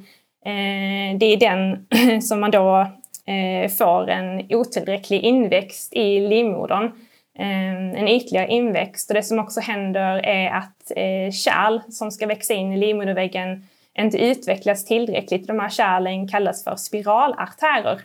Eh, 0.45 1.17
det 1.17 1.25
är 1.25 1.37
den 1.37 1.87
som 2.21 2.39
man 2.39 2.51
då 2.51 2.79
eh, 3.25 3.69
får 3.69 4.09
en 4.09 4.45
otillräcklig 4.49 5.21
inväxt 5.21 5.93
i 5.93 6.19
livmodern. 6.19 6.85
Eh, 7.39 8.01
en 8.01 8.07
ytligare 8.07 8.47
inväxt 8.47 9.09
och 9.09 9.13
det 9.13 9.23
som 9.23 9.39
också 9.39 9.59
händer 9.59 10.17
är 10.25 10.49
att 10.49 10.91
eh, 10.95 11.31
kärl 11.31 11.79
som 11.89 12.11
ska 12.11 12.27
växa 12.27 12.53
in 12.53 12.73
i 12.73 12.77
livmoderväggen 12.77 13.67
inte 13.97 14.17
utvecklas 14.17 14.85
tillräckligt. 14.85 15.47
De 15.47 15.59
här 15.59 15.69
kärlen 15.69 16.27
kallas 16.27 16.63
för 16.63 16.75
spiralartärer. 16.75 18.01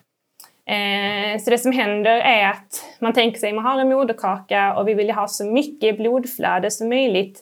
Eh, 0.70 1.38
så 1.38 1.50
det 1.50 1.58
som 1.58 1.72
händer 1.72 2.10
är 2.10 2.50
att 2.50 2.84
man 2.98 3.12
tänker 3.12 3.38
sig 3.38 3.52
man 3.52 3.64
har 3.64 3.80
en 3.80 3.88
moderkaka 3.88 4.74
och 4.74 4.88
vi 4.88 4.94
vill 4.94 5.10
ha 5.10 5.28
så 5.28 5.44
mycket 5.44 5.96
blodflöde 5.96 6.70
som 6.70 6.88
möjligt 6.88 7.40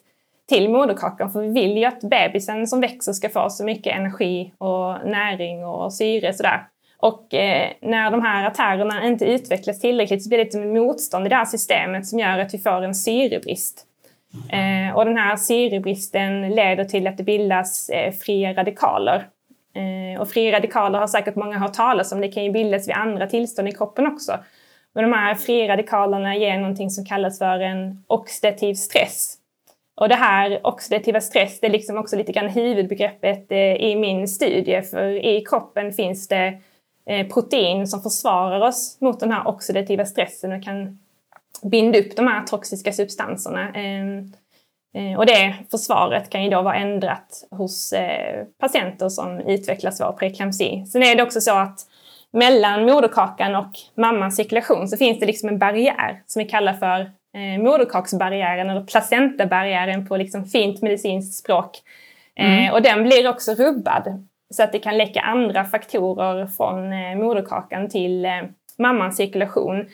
till 0.48 0.70
moderkakan 0.70 1.30
för 1.30 1.40
vi 1.40 1.48
vill 1.48 1.76
ju 1.76 1.84
att 1.84 2.00
bebisen 2.00 2.66
som 2.66 2.80
växer 2.80 3.12
ska 3.12 3.28
få 3.28 3.50
så 3.50 3.64
mycket 3.64 3.96
energi 3.96 4.52
och 4.58 5.08
näring 5.08 5.64
och 5.64 5.92
syre 5.92 6.32
sådär. 6.32 6.66
Och 6.98 7.34
eh, 7.34 7.70
när 7.82 8.10
de 8.10 8.22
här 8.22 8.46
artärerna 8.46 9.06
inte 9.06 9.24
utvecklas 9.24 9.80
tillräckligt 9.80 10.22
så 10.22 10.28
blir 10.28 10.38
det 10.38 10.44
ett 10.44 10.74
motstånd 10.74 11.26
i 11.26 11.28
det 11.28 11.36
här 11.36 11.44
systemet 11.44 12.06
som 12.06 12.18
gör 12.18 12.38
att 12.38 12.54
vi 12.54 12.58
får 12.58 12.82
en 12.82 12.94
syrebrist. 12.94 13.84
Eh, 14.52 14.96
och 14.96 15.04
den 15.04 15.16
här 15.16 15.36
syrebristen 15.36 16.54
leder 16.54 16.84
till 16.84 17.06
att 17.06 17.16
det 17.16 17.22
bildas 17.22 17.88
eh, 17.88 18.12
fria 18.12 18.52
radikaler. 18.52 19.26
Eh, 19.78 20.20
och 20.20 20.30
fria 20.30 20.56
radikaler 20.56 20.98
har 20.98 21.06
säkert 21.06 21.36
många 21.36 21.58
hört 21.58 21.74
talas 21.74 22.12
om. 22.12 22.20
Det 22.20 22.28
kan 22.28 22.44
ju 22.44 22.50
bildas 22.50 22.88
vid 22.88 22.94
andra 22.94 23.26
tillstånd 23.26 23.68
i 23.68 23.72
kroppen 23.72 24.06
också. 24.06 24.38
Men 24.94 25.10
de 25.10 25.16
här 25.16 25.34
fria 25.34 25.68
radikalerna 25.68 26.36
ger 26.36 26.58
någonting 26.58 26.90
som 26.90 27.04
kallas 27.04 27.38
för 27.38 27.60
en 27.60 28.04
oxidativ 28.06 28.74
stress. 28.74 29.34
Och 30.00 30.08
det 30.08 30.14
här 30.14 30.66
oxidativa 30.66 31.20
stress, 31.20 31.60
det 31.60 31.66
är 31.66 31.70
liksom 31.70 31.98
också 31.98 32.16
lite 32.16 32.32
grann 32.32 32.48
huvudbegreppet 32.48 33.52
eh, 33.52 33.74
i 33.74 33.96
min 33.96 34.28
studie. 34.28 34.82
För 34.82 35.24
i 35.24 35.44
kroppen 35.44 35.92
finns 35.92 36.28
det 36.28 36.58
eh, 37.06 37.26
protein 37.26 37.86
som 37.86 38.02
försvarar 38.02 38.60
oss 38.60 38.96
mot 39.00 39.20
den 39.20 39.32
här 39.32 39.48
oxidativa 39.48 40.04
stressen 40.04 40.52
och 40.52 40.64
kan 40.64 40.98
binda 41.62 41.98
upp 41.98 42.16
de 42.16 42.26
här 42.26 42.44
toxiska 42.44 42.92
substanserna. 42.92 43.72
Ehm, 43.74 44.32
Eh, 44.94 45.18
och 45.18 45.26
det 45.26 45.54
försvaret 45.70 46.30
kan 46.30 46.44
ju 46.44 46.50
då 46.50 46.62
vara 46.62 46.74
ändrat 46.74 47.46
hos 47.50 47.92
eh, 47.92 48.44
patienter 48.60 49.08
som 49.08 49.40
utvecklar 49.40 49.90
svår 49.90 50.12
preeklampsi. 50.12 50.86
Sen 50.86 51.02
är 51.02 51.16
det 51.16 51.22
också 51.22 51.40
så 51.40 51.58
att 51.58 51.80
mellan 52.32 52.84
moderkakan 52.84 53.56
och 53.56 53.70
mammans 53.94 54.36
cirkulation 54.36 54.88
så 54.88 54.96
finns 54.96 55.20
det 55.20 55.26
liksom 55.26 55.48
en 55.48 55.58
barriär 55.58 56.22
som 56.26 56.42
vi 56.42 56.48
kallar 56.48 56.72
för 56.72 57.00
eh, 57.34 57.62
moderkaksbarriären 57.62 58.70
eller 58.70 58.84
placentabarriären 58.84 60.06
på 60.06 60.16
liksom 60.16 60.44
fint 60.44 60.82
medicinskt 60.82 61.38
språk. 61.38 61.70
Mm. 62.40 62.72
och 62.72 62.82
den 62.82 63.02
blir 63.02 63.28
också 63.28 63.54
rubbad 63.54 64.26
så 64.54 64.62
att 64.62 64.72
det 64.72 64.78
kan 64.78 64.98
läcka 64.98 65.20
andra 65.20 65.64
faktorer 65.64 66.46
från 66.46 66.88
moderkakan 67.18 67.88
till 67.88 68.26
mammans 68.78 69.16
cirkulation. 69.16 69.86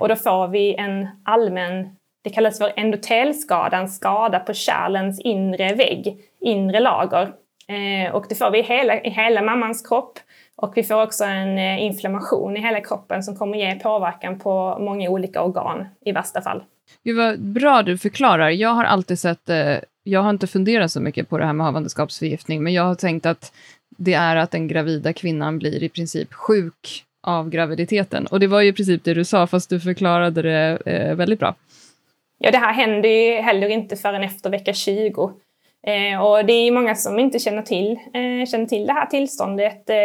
Och 0.00 0.08
då 0.08 0.16
får 0.16 0.48
vi 0.48 0.74
en 0.74 1.08
allmän, 1.24 1.95
det 2.26 2.30
kallas 2.30 2.58
för 2.58 2.72
endotelskada, 2.76 3.76
en 3.76 3.88
skada 3.88 4.38
på 4.38 4.54
kärlens 4.54 5.20
inre 5.20 5.74
vägg, 5.74 6.16
inre 6.40 6.80
lager. 6.80 7.32
Eh, 7.68 8.14
och 8.14 8.26
det 8.28 8.34
får 8.34 8.50
vi 8.50 8.58
i 8.58 8.62
hela, 8.62 9.00
i 9.00 9.10
hela 9.10 9.42
mammans 9.42 9.88
kropp. 9.88 10.18
Och 10.56 10.72
vi 10.76 10.82
får 10.82 11.02
också 11.02 11.24
en 11.24 11.58
eh, 11.58 11.82
inflammation 11.84 12.56
i 12.56 12.60
hela 12.60 12.80
kroppen 12.80 13.22
som 13.22 13.36
kommer 13.36 13.58
ge 13.58 13.74
påverkan 13.74 14.38
på 14.38 14.78
många 14.80 15.10
olika 15.10 15.42
organ 15.42 15.86
i 16.04 16.12
värsta 16.12 16.42
fall. 16.42 16.62
Gud 17.04 17.16
vad 17.16 17.40
bra 17.40 17.82
du 17.82 17.98
förklarar. 17.98 18.50
Jag 18.50 18.70
har 18.70 18.84
alltid 18.84 19.18
sett, 19.18 19.48
eh, 19.48 19.76
jag 20.02 20.20
har 20.20 20.30
inte 20.30 20.46
funderat 20.46 20.92
så 20.92 21.00
mycket 21.00 21.28
på 21.28 21.38
det 21.38 21.46
här 21.46 21.52
med 21.52 21.66
havandeskapsförgiftning, 21.66 22.62
men 22.62 22.72
jag 22.72 22.82
har 22.82 22.94
tänkt 22.94 23.26
att 23.26 23.52
det 23.98 24.14
är 24.14 24.36
att 24.36 24.50
den 24.50 24.68
gravida 24.68 25.12
kvinnan 25.12 25.58
blir 25.58 25.82
i 25.82 25.88
princip 25.88 26.34
sjuk 26.34 27.04
av 27.22 27.50
graviditeten. 27.50 28.26
Och 28.26 28.40
det 28.40 28.46
var 28.46 28.60
ju 28.60 28.68
i 28.68 28.72
princip 28.72 29.04
det 29.04 29.14
du 29.14 29.24
sa, 29.24 29.46
fast 29.46 29.70
du 29.70 29.80
förklarade 29.80 30.42
det 30.42 30.78
eh, 30.86 31.14
väldigt 31.14 31.38
bra. 31.38 31.54
Ja, 32.38 32.50
det 32.50 32.58
här 32.58 32.72
händer 32.72 33.08
ju 33.08 33.40
heller 33.40 33.68
inte 33.68 33.96
förrän 33.96 34.22
efter 34.22 34.50
vecka 34.50 34.72
20. 34.72 35.32
Eh, 35.86 36.22
och 36.22 36.46
det 36.46 36.52
är 36.52 36.72
många 36.72 36.94
som 36.94 37.18
inte 37.18 37.38
känner 37.38 37.62
till, 37.62 37.92
eh, 37.92 38.46
känner 38.50 38.66
till 38.66 38.86
det 38.86 38.92
här 38.92 39.06
tillståndet, 39.06 39.90
eh, 39.90 39.96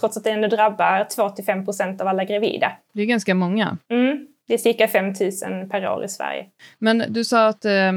trots 0.00 0.16
att 0.16 0.24
det 0.24 0.30
ändå 0.30 0.48
drabbar 0.48 1.06
2-5 1.16 1.64
procent 1.64 2.00
av 2.00 2.08
alla 2.08 2.24
gravida. 2.24 2.72
Det 2.94 3.02
är 3.02 3.06
ganska 3.06 3.34
många. 3.34 3.78
Mm. 3.90 4.26
Det 4.46 4.54
är 4.54 4.58
cirka 4.58 4.88
5 4.88 5.06
000 5.06 5.68
per 5.70 5.88
år 5.88 6.04
i 6.04 6.08
Sverige. 6.08 6.46
Men 6.78 7.04
du 7.08 7.24
sa 7.24 7.46
att 7.46 7.64
eh, 7.64 7.92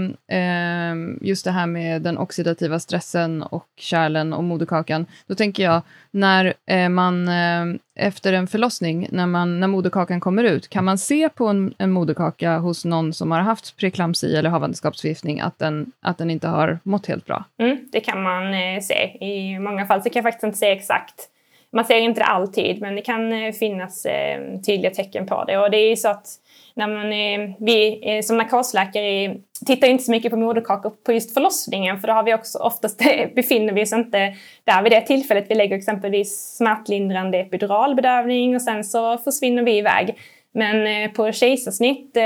just 1.21 1.45
det 1.45 1.51
här 1.51 1.67
med 1.67 2.01
den 2.01 2.17
oxidativa 2.17 2.79
stressen 2.79 3.43
och 3.43 3.67
kärlen 3.77 4.33
och 4.33 4.43
moderkakan. 4.43 5.05
Då 5.27 5.35
tänker 5.35 5.63
jag, 5.63 5.81
när 6.11 6.53
eh, 6.65 6.89
man 6.89 7.27
eh, 7.27 7.65
efter 7.95 8.33
en 8.33 8.47
förlossning, 8.47 9.07
när, 9.11 9.25
man, 9.25 9.59
när 9.59 9.67
moderkakan 9.67 10.19
kommer 10.19 10.43
ut, 10.43 10.69
kan 10.69 10.85
man 10.85 10.97
se 10.97 11.29
på 11.29 11.47
en, 11.47 11.73
en 11.77 11.91
moderkaka 11.91 12.57
hos 12.57 12.85
någon 12.85 13.13
som 13.13 13.31
har 13.31 13.39
haft 13.39 13.77
preklampsi 13.77 14.35
eller 14.35 14.49
havandeskapsförgiftning 14.49 15.39
att 15.39 15.59
den, 15.59 15.91
att 16.01 16.17
den 16.17 16.31
inte 16.31 16.47
har 16.47 16.79
mått 16.83 17.05
helt 17.05 17.25
bra? 17.25 17.45
Mm, 17.59 17.77
det 17.91 17.99
kan 17.99 18.23
man 18.23 18.53
eh, 18.53 18.81
se. 18.81 19.25
I 19.25 19.59
många 19.59 19.85
fall 19.85 20.03
så 20.03 20.09
kan 20.09 20.19
jag 20.19 20.33
faktiskt 20.33 20.43
inte 20.43 20.57
säga 20.57 20.75
exakt 20.75 21.29
man 21.73 21.85
ser 21.85 21.99
inte 21.99 22.21
det 22.21 22.25
alltid, 22.25 22.81
men 22.81 22.95
det 22.95 23.01
kan 23.01 23.33
eh, 23.33 23.51
finnas 23.51 24.05
eh, 24.05 24.39
tydliga 24.65 24.91
tecken 24.91 25.25
på 25.25 25.43
det. 25.43 25.57
Och 25.57 25.71
det 25.71 25.77
är 25.77 25.89
ju 25.89 25.95
så 25.95 26.09
att 26.09 26.27
när 26.73 26.87
man, 26.87 27.13
eh, 27.13 27.55
vi 27.59 28.01
eh, 28.03 28.21
som 28.21 28.37
narkosläkare 28.37 29.35
tittar 29.65 29.87
inte 29.87 30.03
så 30.03 30.11
mycket 30.11 30.31
på 30.31 30.37
moderkakor 30.37 30.93
på 31.05 31.11
just 31.11 31.33
förlossningen, 31.33 31.99
för 31.99 32.07
då 32.07 32.13
har 32.13 32.23
vi 32.23 32.33
också 32.33 32.57
oftast 32.57 33.01
befinner 33.35 33.73
vi 33.73 33.83
oss 33.83 33.93
inte 33.93 34.35
där 34.63 34.83
vid 34.83 34.91
det 34.91 35.01
tillfället. 35.01 35.45
Vi 35.49 35.55
lägger 35.55 35.77
exempelvis 35.77 36.55
smärtlindrande 36.57 37.37
epiduralbedövning 37.37 38.55
och 38.55 38.61
sen 38.61 38.83
så 38.83 39.17
försvinner 39.17 39.63
vi 39.63 39.77
iväg. 39.77 40.17
Men 40.51 41.11
på 41.11 41.31
kejsarsnitt 41.31 42.17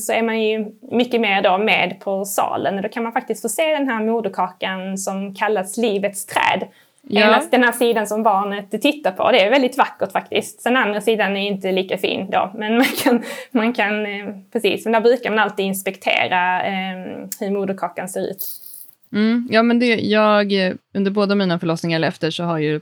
så 0.00 0.12
är 0.12 0.22
man 0.22 0.42
ju 0.42 0.66
mycket 0.90 1.20
mer 1.20 1.42
då 1.42 1.58
med 1.58 2.00
på 2.00 2.24
salen 2.24 2.76
och 2.76 2.82
då 2.82 2.88
kan 2.88 3.02
man 3.02 3.12
faktiskt 3.12 3.42
få 3.42 3.48
se 3.48 3.66
den 3.66 3.88
här 3.88 4.04
moderkakan 4.04 4.98
som 4.98 5.34
kallas 5.34 5.76
livets 5.76 6.26
träd 6.26 6.68
Ja. 7.10 7.42
Den 7.50 7.64
här 7.64 7.72
sidan 7.72 8.06
som 8.06 8.22
barnet 8.22 8.82
tittar 8.82 9.10
på, 9.12 9.30
det 9.30 9.40
är 9.40 9.50
väldigt 9.50 9.78
vackert 9.78 10.12
faktiskt. 10.12 10.62
Sen 10.62 10.76
andra 10.76 11.00
sidan 11.00 11.36
är 11.36 11.46
inte 11.46 11.72
lika 11.72 11.98
fin 11.98 12.30
då. 12.30 12.52
Men 12.54 12.76
man 12.76 12.86
kan, 13.04 13.22
man 13.50 13.72
kan 13.72 14.06
eh, 14.06 14.26
precis, 14.52 14.84
men 14.84 14.92
där 14.92 15.00
brukar 15.00 15.30
man 15.30 15.38
alltid 15.38 15.66
inspektera 15.66 16.62
eh, 16.66 17.26
hur 17.40 17.50
moderkakan 17.50 18.08
ser 18.08 18.30
ut. 18.30 18.46
Mm, 19.12 19.48
ja, 19.50 19.62
men 19.62 19.78
det, 19.78 19.86
jag, 19.86 20.52
under 20.94 21.10
båda 21.10 21.34
mina 21.34 21.58
förlossningar 21.58 21.96
eller 21.96 22.08
efter 22.08 22.30
så 22.30 22.44
har 22.44 22.58
ju 22.58 22.80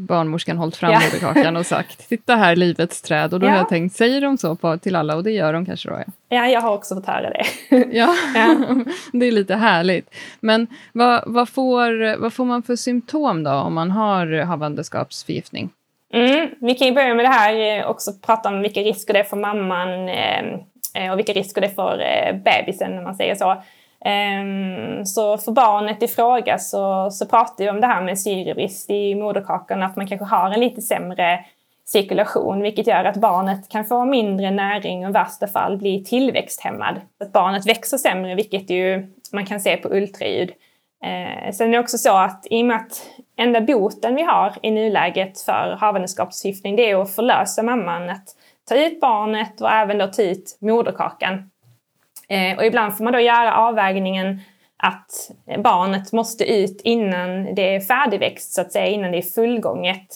barnmorskan 0.00 0.58
hållit 0.58 0.76
fram 0.76 0.92
ja. 0.92 1.00
moderkakan 1.00 1.56
och 1.56 1.66
sagt 1.66 2.08
titta 2.08 2.36
här 2.36 2.56
livets 2.56 3.02
träd 3.02 3.34
och 3.34 3.40
då 3.40 3.46
ja. 3.46 3.50
har 3.50 3.58
jag 3.58 3.68
tänkt, 3.68 3.96
säger 3.96 4.20
de 4.20 4.38
så 4.38 4.56
på, 4.56 4.78
till 4.78 4.96
alla 4.96 5.16
och 5.16 5.24
det 5.24 5.30
gör 5.30 5.52
de 5.52 5.66
kanske 5.66 5.88
då? 5.88 5.96
Ja, 5.96 6.04
ja 6.28 6.46
jag 6.46 6.60
har 6.60 6.74
också 6.74 6.94
fått 6.94 7.06
höra 7.06 7.30
det. 7.30 7.44
ja, 7.92 8.14
det 9.12 9.26
är 9.26 9.32
lite 9.32 9.54
härligt. 9.54 10.14
Men 10.40 10.66
vad, 10.92 11.22
vad, 11.26 11.48
får, 11.48 12.16
vad 12.16 12.32
får 12.32 12.44
man 12.44 12.62
för 12.62 12.76
symptom 12.76 13.44
då 13.44 13.50
om 13.50 13.74
man 13.74 13.90
har 13.90 14.42
havandeskapsförgiftning? 14.42 15.70
Mm, 16.12 16.48
vi 16.60 16.74
kan 16.74 16.86
ju 16.86 16.94
börja 16.94 17.14
med 17.14 17.24
det 17.24 17.28
här 17.28 17.78
eh, 17.78 17.86
också 17.86 18.12
prata 18.26 18.48
om 18.48 18.62
vilka 18.62 18.80
risker 18.80 19.12
det 19.12 19.18
är 19.18 19.24
för 19.24 19.36
mamman 19.36 20.08
eh, 20.08 20.44
eh, 20.94 21.12
och 21.12 21.18
vilka 21.18 21.32
risker 21.32 21.60
det 21.60 21.66
är 21.66 21.74
för 21.74 22.32
bebisen 22.32 22.98
om 22.98 23.04
man 23.04 23.14
säger 23.14 23.34
så. 23.34 23.62
Ehm, 24.04 25.06
så 25.06 25.38
för 25.38 25.52
barnet 25.52 26.02
i 26.02 26.08
fråga 26.08 26.58
så, 26.58 27.10
så 27.10 27.26
pratar 27.26 27.64
vi 27.64 27.70
om 27.70 27.80
det 27.80 27.86
här 27.86 28.02
med 28.02 28.18
syrebrist 28.18 28.90
i 28.90 29.14
moderkakan, 29.14 29.82
att 29.82 29.96
man 29.96 30.06
kanske 30.06 30.24
har 30.24 30.50
en 30.50 30.60
lite 30.60 30.80
sämre 30.80 31.44
cirkulation, 31.84 32.62
vilket 32.62 32.86
gör 32.86 33.04
att 33.04 33.16
barnet 33.16 33.68
kan 33.68 33.84
få 33.84 34.04
mindre 34.04 34.50
näring 34.50 35.04
och 35.04 35.10
i 35.10 35.12
värsta 35.12 35.46
fall 35.46 35.76
bli 35.76 36.04
tillväxthämmad. 36.04 37.00
Att 37.20 37.32
barnet 37.32 37.66
växer 37.66 37.98
sämre, 37.98 38.34
vilket 38.34 38.70
ju 38.70 39.06
man 39.32 39.46
kan 39.46 39.60
se 39.60 39.76
på 39.76 39.88
ultraljud. 39.88 40.50
Eh, 41.04 41.52
sen 41.52 41.68
är 41.68 41.72
det 41.72 41.78
också 41.78 41.98
så 41.98 42.16
att 42.16 42.46
i 42.50 42.62
och 42.62 42.66
med 42.66 42.76
att 42.76 43.06
enda 43.36 43.60
boten 43.60 44.14
vi 44.14 44.22
har 44.22 44.54
i 44.62 44.70
nuläget 44.70 45.40
för 45.40 45.76
havandeskapsförgiftning 45.80 46.76
det 46.76 46.90
är 46.90 47.02
att 47.02 47.14
förlösa 47.14 47.62
mamman, 47.62 48.10
att 48.10 48.36
ta 48.68 48.76
ut 48.76 49.00
barnet 49.00 49.60
och 49.60 49.70
även 49.70 49.98
då 49.98 50.06
ta 50.06 50.22
ut 50.22 50.58
moderkakan. 50.60 51.50
Eh, 52.30 52.56
och 52.56 52.64
ibland 52.64 52.96
får 52.96 53.04
man 53.04 53.12
då 53.12 53.20
göra 53.20 53.56
avvägningen 53.56 54.40
att 54.76 55.30
barnet 55.58 56.12
måste 56.12 56.44
ut 56.44 56.80
innan 56.84 57.54
det 57.54 57.74
är 57.74 57.80
färdigväxt, 57.80 58.52
så 58.52 58.60
att 58.60 58.72
säga, 58.72 58.86
innan 58.86 59.12
det 59.12 59.18
är 59.18 59.22
fullgånget. 59.22 60.06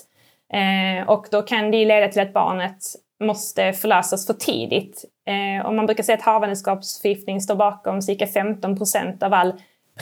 Eh, 0.52 1.08
och 1.08 1.26
då 1.30 1.42
kan 1.42 1.70
det 1.70 1.84
leda 1.84 2.08
till 2.08 2.22
att 2.22 2.32
barnet 2.32 2.78
måste 3.20 3.72
förlösas 3.72 4.26
för 4.26 4.34
tidigt. 4.34 5.04
Eh, 5.26 5.66
och 5.66 5.74
man 5.74 5.86
brukar 5.86 6.02
säga 6.02 6.18
att 6.18 6.24
havandeskapsförgiftning 6.24 7.40
står 7.40 7.56
bakom 7.56 8.02
cirka 8.02 8.26
15 8.26 8.76
procent 8.76 9.22
av 9.22 9.34
all 9.34 9.52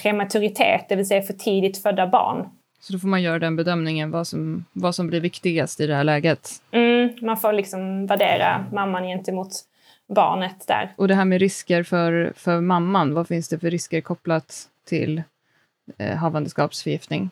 prematuritet, 0.02 0.88
det 0.88 0.96
vill 0.96 1.08
säga 1.08 1.22
för 1.22 1.32
tidigt 1.32 1.82
födda 1.82 2.06
barn. 2.06 2.48
Så 2.80 2.92
då 2.92 2.98
får 2.98 3.08
man 3.08 3.22
göra 3.22 3.38
den 3.38 3.56
bedömningen 3.56 4.10
vad 4.10 4.26
som, 4.26 4.64
vad 4.72 4.94
som 4.94 5.06
blir 5.06 5.20
viktigast 5.20 5.80
i 5.80 5.86
det 5.86 5.94
här 5.94 6.04
läget? 6.04 6.50
Mm, 6.70 7.10
man 7.22 7.36
får 7.36 7.52
liksom 7.52 8.06
värdera 8.06 8.64
mamman 8.72 9.04
gentemot 9.04 9.52
barnet 10.08 10.66
där. 10.66 10.92
Och 10.96 11.08
det 11.08 11.14
här 11.14 11.24
med 11.24 11.40
risker 11.40 11.82
för, 11.82 12.32
för 12.36 12.60
mamman, 12.60 13.14
vad 13.14 13.28
finns 13.28 13.48
det 13.48 13.58
för 13.58 13.70
risker 13.70 14.00
kopplat 14.00 14.54
till 14.88 15.22
eh, 15.98 16.16
havandeskapsförgiftning? 16.16 17.30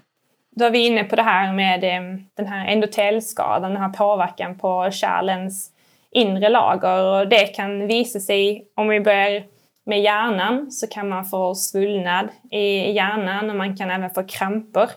Då 0.56 0.64
är 0.64 0.70
vi 0.70 0.86
inne 0.86 1.04
på 1.04 1.16
det 1.16 1.22
här 1.22 1.52
med 1.52 1.84
eh, 1.84 2.20
den 2.34 2.46
här 2.46 2.68
endotelskadan, 2.68 3.72
den 3.72 3.82
här 3.82 3.88
påverkan 3.88 4.58
på 4.58 4.90
kärlens 4.92 5.72
inre 6.10 6.48
lager 6.48 7.02
och 7.02 7.28
det 7.28 7.46
kan 7.46 7.86
visa 7.86 8.20
sig, 8.20 8.66
om 8.74 8.88
vi 8.88 9.00
börjar 9.00 9.42
med 9.86 10.00
hjärnan, 10.00 10.70
så 10.70 10.86
kan 10.86 11.08
man 11.08 11.24
få 11.24 11.54
svullnad 11.54 12.28
i 12.50 12.92
hjärnan 12.92 13.50
och 13.50 13.56
man 13.56 13.76
kan 13.76 13.90
även 13.90 14.10
få 14.10 14.22
kramper. 14.22 14.90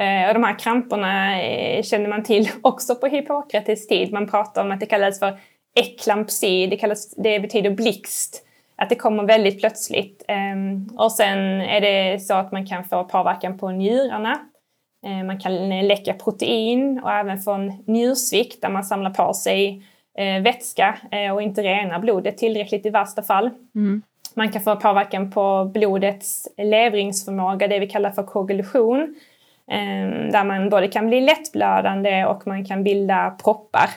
Eh, 0.00 0.28
och 0.28 0.34
de 0.34 0.44
här 0.44 0.58
kramperna 0.58 1.42
eh, 1.42 1.82
känner 1.82 2.08
man 2.08 2.24
till 2.24 2.48
också 2.62 2.94
på 2.94 3.06
Hippokrates 3.06 3.86
tid. 3.86 4.12
Man 4.12 4.28
pratar 4.28 4.64
om 4.64 4.72
att 4.72 4.80
det 4.80 4.86
kallas 4.86 5.18
för 5.18 5.38
eklampsi, 5.80 6.66
det, 6.66 6.76
kallas, 6.76 7.14
det 7.14 7.40
betyder 7.40 7.70
blixt. 7.70 8.46
Att 8.76 8.88
det 8.88 8.94
kommer 8.94 9.24
väldigt 9.24 9.60
plötsligt. 9.60 10.24
Ehm, 10.28 10.88
och 10.98 11.12
sen 11.12 11.38
är 11.60 11.80
det 11.80 12.20
så 12.20 12.34
att 12.34 12.52
man 12.52 12.66
kan 12.66 12.84
få 12.84 13.04
påverkan 13.04 13.58
på 13.58 13.70
njurarna. 13.70 14.38
Eh, 15.06 15.26
man 15.26 15.40
kan 15.40 15.86
läcka 15.86 16.14
protein 16.14 17.00
och 17.04 17.12
även 17.12 17.38
få 17.38 17.52
en 17.52 17.84
njursvikt 17.86 18.62
där 18.62 18.68
man 18.68 18.84
samlar 18.84 19.10
på 19.10 19.34
sig 19.34 19.82
vätska 20.42 20.98
och 21.34 21.42
inte 21.42 21.62
renar 21.62 21.98
blodet 21.98 22.38
tillräckligt 22.38 22.86
i 22.86 22.90
värsta 22.90 23.22
fall. 23.22 23.50
Mm. 23.74 24.02
Man 24.34 24.52
kan 24.52 24.62
få 24.62 24.76
påverkan 24.76 25.30
på 25.30 25.64
blodets 25.64 26.48
levringsförmåga, 26.56 27.68
det 27.68 27.78
vi 27.78 27.86
kallar 27.86 28.10
för 28.10 28.22
koagulation. 28.22 29.14
Ehm, 29.70 30.30
där 30.30 30.44
man 30.44 30.70
både 30.70 30.88
kan 30.88 31.06
bli 31.06 31.20
lättblödande 31.20 32.24
och 32.24 32.46
man 32.46 32.64
kan 32.64 32.84
bilda 32.84 33.30
proppar. 33.30 33.90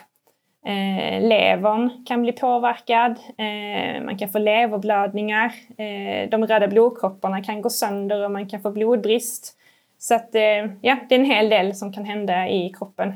Eh, 0.66 1.20
levern 1.28 2.04
kan 2.06 2.22
bli 2.22 2.32
påverkad, 2.32 3.18
eh, 3.38 4.04
man 4.04 4.18
kan 4.18 4.28
få 4.28 4.38
leverblödningar, 4.38 5.52
eh, 5.78 6.30
de 6.30 6.46
röda 6.46 6.68
blodkropparna 6.68 7.42
kan 7.42 7.62
gå 7.62 7.70
sönder 7.70 8.24
och 8.24 8.30
man 8.30 8.48
kan 8.48 8.60
få 8.60 8.70
blodbrist. 8.70 9.56
Så 9.98 10.14
att, 10.14 10.34
eh, 10.34 10.42
ja, 10.80 10.96
det 11.08 11.14
är 11.14 11.18
en 11.18 11.24
hel 11.24 11.48
del 11.48 11.74
som 11.74 11.92
kan 11.92 12.04
hända 12.04 12.48
i 12.48 12.72
kroppen. 12.78 13.14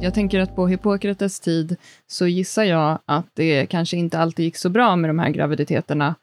Jag 0.00 0.14
tänker 0.14 0.40
att 0.40 0.56
på 0.56 0.66
Hippokrates 0.66 1.40
tid 1.40 1.76
så 2.06 2.26
gissar 2.26 2.64
jag 2.64 2.98
att 3.04 3.26
det 3.34 3.66
kanske 3.66 3.96
inte 3.96 4.18
alltid 4.18 4.44
gick 4.44 4.56
så 4.56 4.68
bra 4.68 4.96
med 4.96 5.10
de 5.10 5.18
här 5.18 5.30
graviditeterna. 5.30 6.14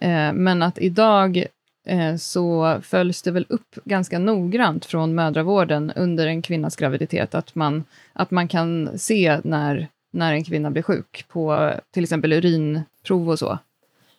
Eh, 0.00 0.32
men 0.32 0.62
att 0.62 0.78
idag 0.78 1.44
Eh, 1.90 2.16
så 2.16 2.78
följs 2.82 3.22
det 3.22 3.30
väl 3.30 3.46
upp 3.48 3.74
ganska 3.84 4.18
noggrant 4.18 4.84
från 4.84 5.14
mödravården 5.14 5.92
under 5.96 6.26
en 6.26 6.42
kvinnas 6.42 6.76
graviditet, 6.76 7.34
att 7.34 7.54
man, 7.54 7.84
att 8.12 8.30
man 8.30 8.48
kan 8.48 8.98
se 8.98 9.38
när, 9.44 9.88
när 10.12 10.32
en 10.32 10.44
kvinna 10.44 10.70
blir 10.70 10.82
sjuk 10.82 11.24
på 11.28 11.72
till 11.94 12.02
exempel 12.02 12.32
urinprov 12.32 13.28
och 13.28 13.38
så. 13.38 13.58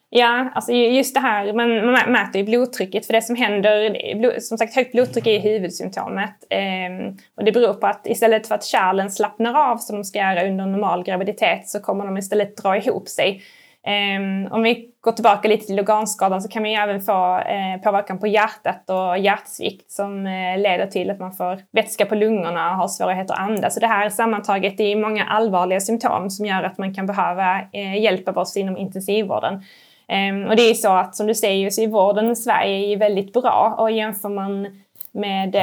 Ja, 0.10 0.52
alltså 0.56 0.72
just 0.72 1.14
det 1.14 1.20
här, 1.20 1.54
man, 1.54 1.92
man 1.92 2.12
mäter 2.12 2.42
ju 2.42 2.44
blodtrycket 2.44 3.06
för 3.06 3.14
det 3.14 3.22
som 3.22 3.36
händer, 3.36 4.40
som 4.40 4.58
sagt 4.58 4.76
högt 4.76 4.92
blodtryck 4.92 5.28
är 5.28 5.40
huvudsymptomet. 5.40 6.36
Eh, 6.50 7.14
och 7.36 7.44
det 7.46 7.52
beror 7.52 7.74
på 7.74 7.88
att 7.88 8.08
istället 8.08 8.48
för 8.48 8.56
att 8.56 8.64
kärlen 8.64 9.12
slappnar 9.12 9.72
av 9.72 9.78
som 9.78 9.96
de 9.96 10.04
ska 10.04 10.20
göra 10.20 10.48
under 10.48 10.66
normal 10.66 11.04
graviditet 11.04 11.68
så 11.68 11.80
kommer 11.80 12.06
de 12.06 12.18
istället 12.18 12.58
dra 12.58 12.78
ihop 12.78 13.08
sig. 13.08 13.42
Ehm, 13.84 14.48
om 14.52 14.64
vi 14.64 14.90
går 15.02 15.12
tillbaka 15.12 15.48
lite 15.48 15.66
till 15.66 15.80
organskadan 15.80 16.42
så 16.42 16.50
kan 16.50 16.62
man 16.62 16.72
ju 16.72 16.78
även 16.78 17.02
få 17.02 17.38
eh, 17.38 17.82
påverkan 17.84 18.20
på 18.20 18.28
hjärtat 18.28 18.90
och 18.90 19.18
hjärtsvikt 19.18 19.92
som 19.92 20.26
eh, 20.26 20.58
leder 20.58 20.88
till 20.88 21.10
att 21.10 21.20
man 21.20 21.34
får 21.34 21.60
vätska 21.72 22.06
på 22.06 22.16
lungorna 22.16 22.72
och 22.72 22.78
har 22.78 22.88
svårigheter 22.88 23.34
att 23.34 23.40
andas. 23.40 23.74
Så 23.74 23.80
det 23.80 23.88
här 23.88 24.10
sammantaget 24.10 24.80
är 24.80 24.96
många 24.96 25.26
allvarliga 25.26 25.80
symptom 25.80 26.30
som 26.30 26.46
gör 26.46 26.64
att 26.64 26.78
man 26.78 26.94
kan 26.94 27.06
behöva 27.06 27.62
eh, 27.72 28.02
hjälp 28.02 28.28
av 28.28 28.38
oss 28.38 28.58
inom 28.58 28.78
intensivvården. 28.78 29.64
Ehm, 30.08 30.46
och 30.46 30.56
det 30.56 30.70
är 30.70 30.74
så 30.74 30.92
att 30.92 31.16
som 31.16 31.28
du 31.28 31.36
säger 31.36 31.70
så 31.70 31.82
är 31.82 31.88
vården 31.88 32.32
i 32.32 32.36
Sverige 32.36 32.98
väldigt 32.98 33.34
bra 33.34 33.76
och 33.78 33.92
jämför 33.92 34.30
man 34.30 34.68
med, 35.12 35.56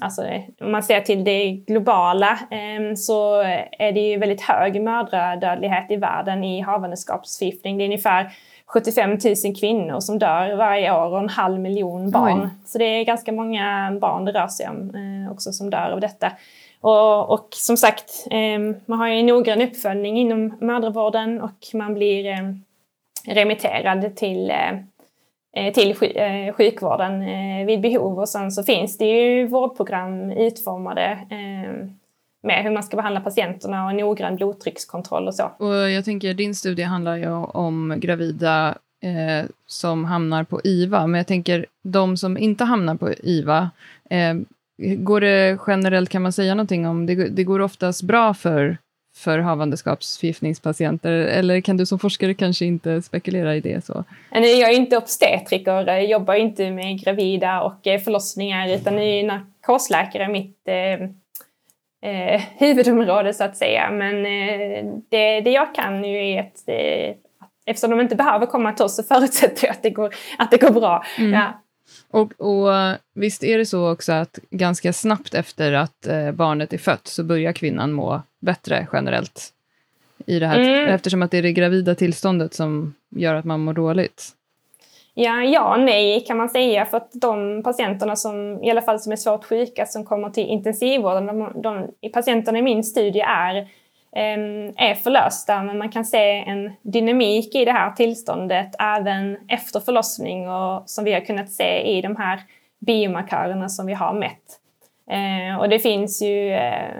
alltså 0.00 0.22
om 0.60 0.72
man 0.72 0.82
ser 0.82 1.00
till 1.00 1.24
det 1.24 1.50
globala 1.50 2.30
eh, 2.30 2.94
så 2.96 3.40
är 3.78 3.92
det 3.92 4.00
ju 4.00 4.18
väldigt 4.18 4.40
hög 4.40 4.82
mödradödlighet 4.82 5.90
i 5.90 5.96
världen 5.96 6.44
i 6.44 6.60
havandeskapsförgiftning. 6.60 7.78
Det 7.78 7.84
är 7.84 7.86
ungefär 7.86 8.30
75 8.66 9.10
000 9.10 9.18
kvinnor 9.60 10.00
som 10.00 10.18
dör 10.18 10.56
varje 10.56 10.92
år 10.92 11.12
och 11.12 11.18
en 11.18 11.28
halv 11.28 11.60
miljon 11.60 12.10
barn. 12.10 12.42
Oj. 12.42 12.48
Så 12.64 12.78
det 12.78 12.84
är 12.84 13.04
ganska 13.04 13.32
många 13.32 13.98
barn 14.00 14.24
det 14.24 14.32
rör 14.32 14.48
sig 14.48 14.68
om 14.68 14.94
eh, 14.94 15.32
också 15.32 15.52
som 15.52 15.70
dör 15.70 15.90
av 15.90 16.00
detta. 16.00 16.32
Och, 16.80 17.30
och 17.30 17.48
som 17.50 17.76
sagt, 17.76 18.26
eh, 18.30 18.58
man 18.86 18.98
har 18.98 19.08
ju 19.08 19.18
en 19.18 19.26
noggrann 19.26 19.62
uppföljning 19.62 20.18
inom 20.18 20.56
mödravården 20.60 21.40
och 21.40 21.66
man 21.74 21.94
blir 21.94 22.26
eh, 22.26 22.54
remitterad 23.34 24.16
till, 24.16 24.50
eh, 24.50 24.72
Eh, 25.56 25.72
till 25.72 25.90
eh, 25.90 26.54
sjukvården 26.54 27.22
eh, 27.22 27.66
vid 27.66 27.80
behov. 27.80 28.18
Och 28.18 28.28
sen 28.28 28.52
så 28.52 28.62
finns 28.62 28.98
det 28.98 29.04
ju 29.04 29.46
vårdprogram 29.46 30.30
utformade 30.30 31.18
med 32.42 32.62
hur 32.62 32.70
man 32.70 32.82
ska 32.82 32.96
behandla 32.96 33.20
patienterna 33.20 33.86
och 33.86 33.94
noggrann 33.94 34.36
blodtryckskontroll 34.36 35.28
och 35.28 35.34
så. 35.34 35.50
Och 35.58 35.90
jag 35.90 36.04
tänker, 36.04 36.34
din 36.34 36.54
studie 36.54 36.82
handlar 36.82 37.16
ju 37.16 37.28
om 37.32 37.94
gravida 37.96 38.78
eh, 39.02 39.48
som 39.66 40.04
hamnar 40.04 40.44
på 40.44 40.60
IVA, 40.64 41.06
men 41.06 41.18
jag 41.18 41.26
tänker 41.26 41.66
de 41.82 42.16
som 42.16 42.38
inte 42.38 42.64
hamnar 42.64 42.94
på 42.94 43.12
IVA, 43.12 43.70
eh, 44.10 44.34
går 44.78 45.20
det 45.20 45.58
generellt, 45.66 46.10
kan 46.10 46.22
man 46.22 46.32
säga 46.32 46.54
någonting 46.54 46.86
om, 46.86 47.06
det, 47.06 47.14
det 47.14 47.44
går 47.44 47.60
oftast 47.60 48.02
bra 48.02 48.34
för 48.34 48.78
för 49.16 49.38
havandeskapsförgiftningspatienter? 49.38 51.12
Eller 51.12 51.60
kan 51.60 51.76
du 51.76 51.86
som 51.86 51.98
forskare 51.98 52.34
kanske 52.34 52.64
inte 52.64 53.02
spekulera 53.02 53.56
i 53.56 53.60
det? 53.60 53.84
så? 53.84 54.04
Nej, 54.30 54.60
jag 54.60 54.70
är 54.70 54.76
inte 54.76 54.96
obstetriker, 54.96 55.86
jag 55.86 56.06
jobbar 56.06 56.34
inte 56.34 56.70
med 56.70 57.00
gravida 57.00 57.62
och 57.62 57.86
eh, 57.86 58.00
förlossningar 58.00 58.68
utan 58.68 58.98
är 58.98 59.26
narkosläkare 59.26 60.28
mitt 60.28 60.68
eh, 60.68 61.08
eh, 62.10 62.42
huvudområde 62.56 63.34
så 63.34 63.44
att 63.44 63.56
säga. 63.56 63.90
Men 63.90 64.16
eh, 64.26 64.92
det, 65.08 65.40
det 65.40 65.50
jag 65.50 65.74
kan 65.74 66.04
ju 66.04 66.30
är 66.30 66.40
att 66.40 66.62
eh, 66.66 67.16
eftersom 67.66 67.90
de 67.90 68.00
inte 68.00 68.16
behöver 68.16 68.46
komma 68.46 68.72
till 68.72 68.84
oss 68.84 68.96
så 68.96 69.02
förutsätter 69.02 69.66
jag 69.66 69.72
att 69.72 69.82
det 69.82 69.90
går, 69.90 70.14
att 70.38 70.50
det 70.50 70.60
går 70.60 70.70
bra. 70.70 71.04
Mm. 71.18 71.32
Ja. 71.32 71.62
Och, 72.10 72.40
och, 72.40 72.96
visst 73.14 73.44
är 73.44 73.58
det 73.58 73.66
så 73.66 73.92
också 73.92 74.12
att 74.12 74.38
ganska 74.50 74.92
snabbt 74.92 75.34
efter 75.34 75.72
att 75.72 76.06
eh, 76.06 76.32
barnet 76.32 76.72
är 76.72 76.78
fött 76.78 77.06
så 77.06 77.24
börjar 77.24 77.52
kvinnan 77.52 77.92
må 77.92 78.22
bättre 78.40 78.86
generellt? 78.92 79.52
I 80.26 80.38
det 80.38 80.46
här, 80.46 80.60
mm. 80.60 80.94
Eftersom 80.94 81.22
att 81.22 81.30
det 81.30 81.38
är 81.38 81.42
det 81.42 81.52
gravida 81.52 81.94
tillståndet 81.94 82.54
som 82.54 82.94
gör 83.10 83.34
att 83.34 83.44
man 83.44 83.60
mår 83.60 83.72
dåligt. 83.72 84.32
Ja, 85.14 85.42
ja 85.42 85.76
nej 85.76 86.24
kan 86.26 86.36
man 86.36 86.48
säga. 86.48 86.86
För 86.86 86.96
att 86.96 87.10
de 87.12 87.62
patienterna 87.62 88.16
som, 88.16 88.64
i 88.64 88.70
alla 88.70 88.82
fall 88.82 89.00
som 89.00 89.12
är 89.12 89.16
svårt 89.16 89.44
sjuka, 89.44 89.86
som 89.86 90.04
kommer 90.04 90.30
till 90.30 90.46
intensivvården, 90.46 91.26
de, 91.26 91.52
de, 91.62 91.90
patienterna 92.12 92.58
i 92.58 92.62
min 92.62 92.84
studie 92.84 93.20
är 93.20 93.68
Ehm, 94.16 94.72
är 94.76 94.94
förlösta 94.94 95.62
men 95.62 95.78
man 95.78 95.90
kan 95.90 96.04
se 96.04 96.44
en 96.46 96.72
dynamik 96.82 97.54
i 97.54 97.64
det 97.64 97.72
här 97.72 97.90
tillståndet 97.90 98.74
även 98.78 99.36
efter 99.48 99.80
förlossning 99.80 100.48
och 100.48 100.82
som 100.90 101.04
vi 101.04 101.12
har 101.12 101.20
kunnat 101.20 101.50
se 101.50 101.80
i 101.80 102.00
de 102.02 102.16
här 102.16 102.40
biomarkörerna 102.78 103.68
som 103.68 103.86
vi 103.86 103.92
har 103.94 104.12
mätt. 104.12 104.60
Eh, 105.10 105.60
och 105.60 105.68
det 105.68 105.78
finns 105.78 106.22
ju 106.22 106.52
eh, 106.52 106.94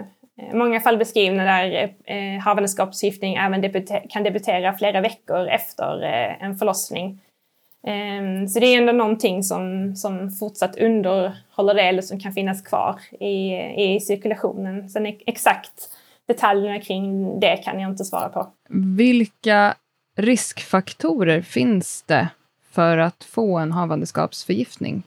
många 0.53 0.79
fall 0.79 0.97
beskrivna 0.97 1.43
där 1.43 1.89
eh, 2.05 2.39
havandeskapsförgiftning 2.39 3.35
även 3.35 3.61
debuter 3.61 4.01
kan 4.09 4.23
debutera 4.23 4.73
flera 4.73 5.01
veckor 5.01 5.47
efter 5.47 6.01
en 6.39 6.55
förlossning. 6.55 7.21
Ehm, 7.87 8.47
så 8.47 8.59
det 8.59 8.65
är 8.65 8.77
ändå 8.77 8.91
någonting 8.91 9.43
som, 9.43 9.95
som 9.95 10.31
fortsatt 10.31 10.77
underhåller 10.77 11.73
det 11.73 11.81
eller 11.81 12.01
som 12.01 12.19
kan 12.19 12.31
finnas 12.31 12.61
kvar 12.61 12.95
i, 13.19 13.53
i 13.83 13.99
cirkulationen. 13.99 14.89
Sen 14.89 15.05
exakt 15.25 15.89
detaljerna 16.27 16.79
kring 16.79 17.39
det 17.39 17.57
kan 17.57 17.79
jag 17.79 17.91
inte 17.91 18.05
svara 18.05 18.29
på. 18.29 18.47
Vilka 18.97 19.75
riskfaktorer 20.17 21.41
finns 21.41 22.03
det 22.07 22.27
för 22.71 22.97
att 22.97 23.23
få 23.23 23.57
en 23.57 23.71
havandeskapsförgiftning? 23.71 25.03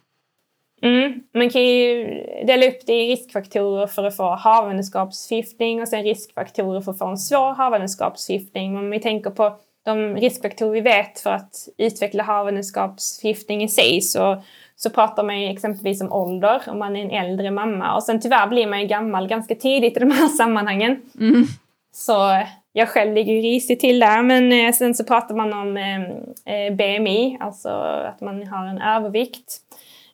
Mm. 0.82 1.20
Man 1.34 1.50
kan 1.50 1.62
ju 1.62 2.04
dela 2.46 2.66
upp 2.66 2.86
det 2.86 2.92
i 2.92 3.12
riskfaktorer 3.12 3.86
för 3.86 4.04
att 4.04 4.16
få 4.16 4.34
havandeskapsförgiftning 4.34 5.80
och 5.80 5.88
sen 5.88 6.02
riskfaktorer 6.02 6.80
för 6.80 6.92
att 6.92 6.98
få 6.98 7.06
en 7.06 7.18
svår 7.18 7.54
havandeskapsförgiftning. 7.54 8.76
Om 8.76 8.90
vi 8.90 9.00
tänker 9.00 9.30
på 9.30 9.58
de 9.84 10.16
riskfaktorer 10.16 10.72
vi 10.72 10.80
vet 10.80 11.20
för 11.20 11.30
att 11.30 11.68
utveckla 11.78 12.22
havandeskapsförgiftning 12.22 13.62
i 13.62 13.68
sig 13.68 14.00
så 14.00 14.42
så 14.82 14.90
pratar 14.90 15.22
man 15.22 15.40
ju 15.40 15.48
exempelvis 15.48 16.00
om 16.00 16.12
ålder, 16.12 16.62
om 16.66 16.78
man 16.78 16.96
är 16.96 17.02
en 17.04 17.10
äldre 17.10 17.50
mamma. 17.50 17.94
Och 17.94 18.02
sen 18.02 18.20
tyvärr 18.20 18.46
blir 18.46 18.66
man 18.66 18.80
ju 18.80 18.86
gammal 18.86 19.28
ganska 19.28 19.54
tidigt 19.54 19.96
i 19.96 20.00
de 20.00 20.10
här 20.10 20.28
sammanhangen. 20.36 21.02
Mm. 21.20 21.46
Så 21.92 22.42
jag 22.72 22.88
själv 22.88 23.14
ligger 23.14 23.32
ju 23.32 23.40
risigt 23.40 23.80
till 23.80 24.00
där. 24.00 24.22
Men 24.22 24.52
eh, 24.52 24.72
sen 24.72 24.94
så 24.94 25.04
pratar 25.04 25.34
man 25.34 25.52
om 25.52 25.76
eh, 25.76 26.00
eh 26.54 26.74
BMI, 26.74 27.38
alltså 27.40 27.68
att 27.68 28.20
man 28.20 28.46
har 28.46 28.66
en 28.66 28.80
övervikt. 28.80 29.60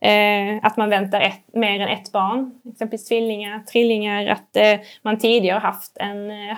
Eh, 0.01 0.59
att 0.63 0.77
man 0.77 0.91
väntar 0.91 1.21
ett, 1.21 1.55
mer 1.55 1.81
än 1.81 1.89
ett 1.89 2.13
barn, 2.13 2.61
exempelvis 2.73 3.09
tvillingar, 3.09 3.59
trillingar. 3.59 4.27
Att 4.27 4.57
eh, 4.57 4.81
man 5.03 5.19
tidigare 5.19 5.59
haft 5.59 5.97
en 5.97 6.31
eh, 6.31 6.55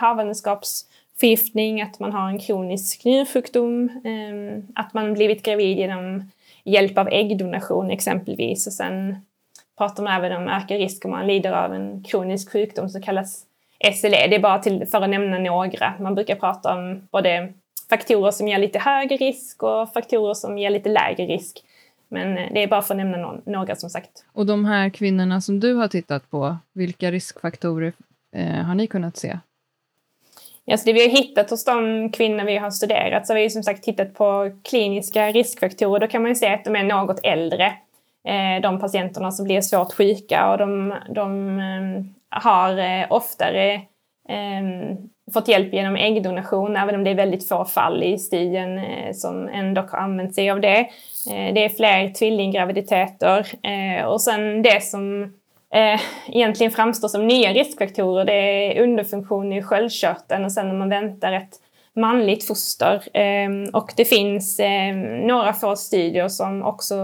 förgiftning, 1.20 1.82
att 1.82 2.00
man 2.00 2.12
har 2.12 2.28
en 2.28 2.38
kronisk 2.38 3.04
njursjukdom, 3.04 3.90
ehm, 4.04 4.66
att 4.74 4.94
man 4.94 5.14
blivit 5.14 5.42
gravid 5.42 5.78
genom 5.78 6.30
hjälp 6.64 6.98
av 6.98 7.08
äggdonation 7.08 7.90
exempelvis. 7.90 8.66
Och 8.66 8.72
sen 8.72 9.16
pratar 9.78 10.02
man 10.02 10.24
även 10.24 10.36
om 10.36 10.48
ökad 10.48 10.78
risk 10.78 11.04
om 11.04 11.10
man 11.10 11.26
lider 11.26 11.52
av 11.52 11.74
en 11.74 12.04
kronisk 12.04 12.52
sjukdom 12.52 12.88
som 12.88 13.02
kallas 13.02 13.44
SLE. 13.94 14.26
Det 14.26 14.34
är 14.34 14.40
bara 14.40 14.58
till, 14.58 14.86
för 14.86 15.00
att 15.00 15.10
nämna 15.10 15.38
några. 15.38 15.94
Man 16.00 16.14
brukar 16.14 16.36
prata 16.36 16.74
om 16.74 17.08
både 17.10 17.52
faktorer 17.90 18.30
som 18.30 18.48
ger 18.48 18.58
lite 18.58 18.78
högre 18.78 19.16
risk 19.16 19.62
och 19.62 19.92
faktorer 19.92 20.34
som 20.34 20.58
ger 20.58 20.70
lite 20.70 20.88
lägre 20.88 21.26
risk. 21.26 21.64
Men 22.08 22.38
eh, 22.38 22.52
det 22.52 22.62
är 22.62 22.68
bara 22.68 22.82
för 22.82 22.94
att 22.94 22.98
nämna 22.98 23.18
någon, 23.18 23.42
några 23.46 23.76
som 23.76 23.90
sagt. 23.90 24.24
Och 24.32 24.46
de 24.46 24.64
här 24.64 24.90
kvinnorna 24.90 25.40
som 25.40 25.60
du 25.60 25.74
har 25.74 25.88
tittat 25.88 26.30
på, 26.30 26.56
vilka 26.72 27.10
riskfaktorer 27.10 27.92
eh, 28.32 28.64
har 28.64 28.74
ni 28.74 28.86
kunnat 28.86 29.16
se? 29.16 29.38
Alltså 30.70 30.86
det 30.86 30.92
vi 30.92 31.00
har 31.00 31.10
hittat 31.10 31.50
hos 31.50 31.64
de 31.64 32.10
kvinnor 32.12 32.44
vi 32.44 32.56
har 32.56 32.70
studerat 32.70 33.26
så 33.26 33.32
har 33.32 33.40
vi 33.40 33.50
som 33.50 33.62
sagt 33.62 33.82
tittat 33.82 34.14
på 34.14 34.50
kliniska 34.64 35.32
riskfaktorer. 35.32 36.00
Då 36.00 36.06
kan 36.06 36.22
man 36.22 36.30
ju 36.30 36.34
se 36.34 36.54
att 36.54 36.64
de 36.64 36.76
är 36.76 36.84
något 36.84 37.20
äldre. 37.22 37.72
Eh, 38.28 38.62
de 38.62 38.80
patienterna 38.80 39.30
som 39.30 39.44
blir 39.44 39.60
svårt 39.60 39.92
sjuka 39.92 40.50
och 40.50 40.58
de, 40.58 40.94
de 41.14 41.58
eh, 41.58 42.04
har 42.42 42.78
eh, 42.78 43.06
oftare 43.10 43.80
fått 45.34 45.48
hjälp 45.48 45.72
genom 45.72 45.96
äggdonation, 45.96 46.76
även 46.76 46.94
om 46.94 47.04
det 47.04 47.10
är 47.10 47.14
väldigt 47.14 47.48
få 47.48 47.64
fall 47.64 48.02
i 48.02 48.18
studien 48.18 48.80
som 49.14 49.48
ändå 49.48 49.80
har 49.80 49.98
använt 49.98 50.34
sig 50.34 50.50
av 50.50 50.60
det. 50.60 50.88
Det 51.26 51.64
är 51.64 51.68
fler 51.68 52.08
tvillinggraviditeter 52.08 53.46
och 54.06 54.20
sen 54.20 54.62
det 54.62 54.84
som 54.84 55.32
eh, 55.74 56.00
egentligen 56.26 56.72
framstår 56.72 57.08
som 57.08 57.26
nya 57.26 57.52
riskfaktorer. 57.52 58.24
Det 58.24 58.32
är 58.32 58.82
underfunktion 58.82 59.52
i 59.52 59.62
sköldkörteln 59.62 60.44
och 60.44 60.52
sen 60.52 60.68
när 60.68 60.74
man 60.74 60.88
väntar 60.88 61.32
ett 61.32 61.60
manligt 61.96 62.46
foster. 62.46 63.02
Eh, 63.16 63.70
och 63.72 63.92
det 63.96 64.04
finns 64.04 64.60
eh, 64.60 64.96
några 65.26 65.52
få 65.52 65.76
studier 65.76 66.28
som 66.28 66.62
också 66.62 66.96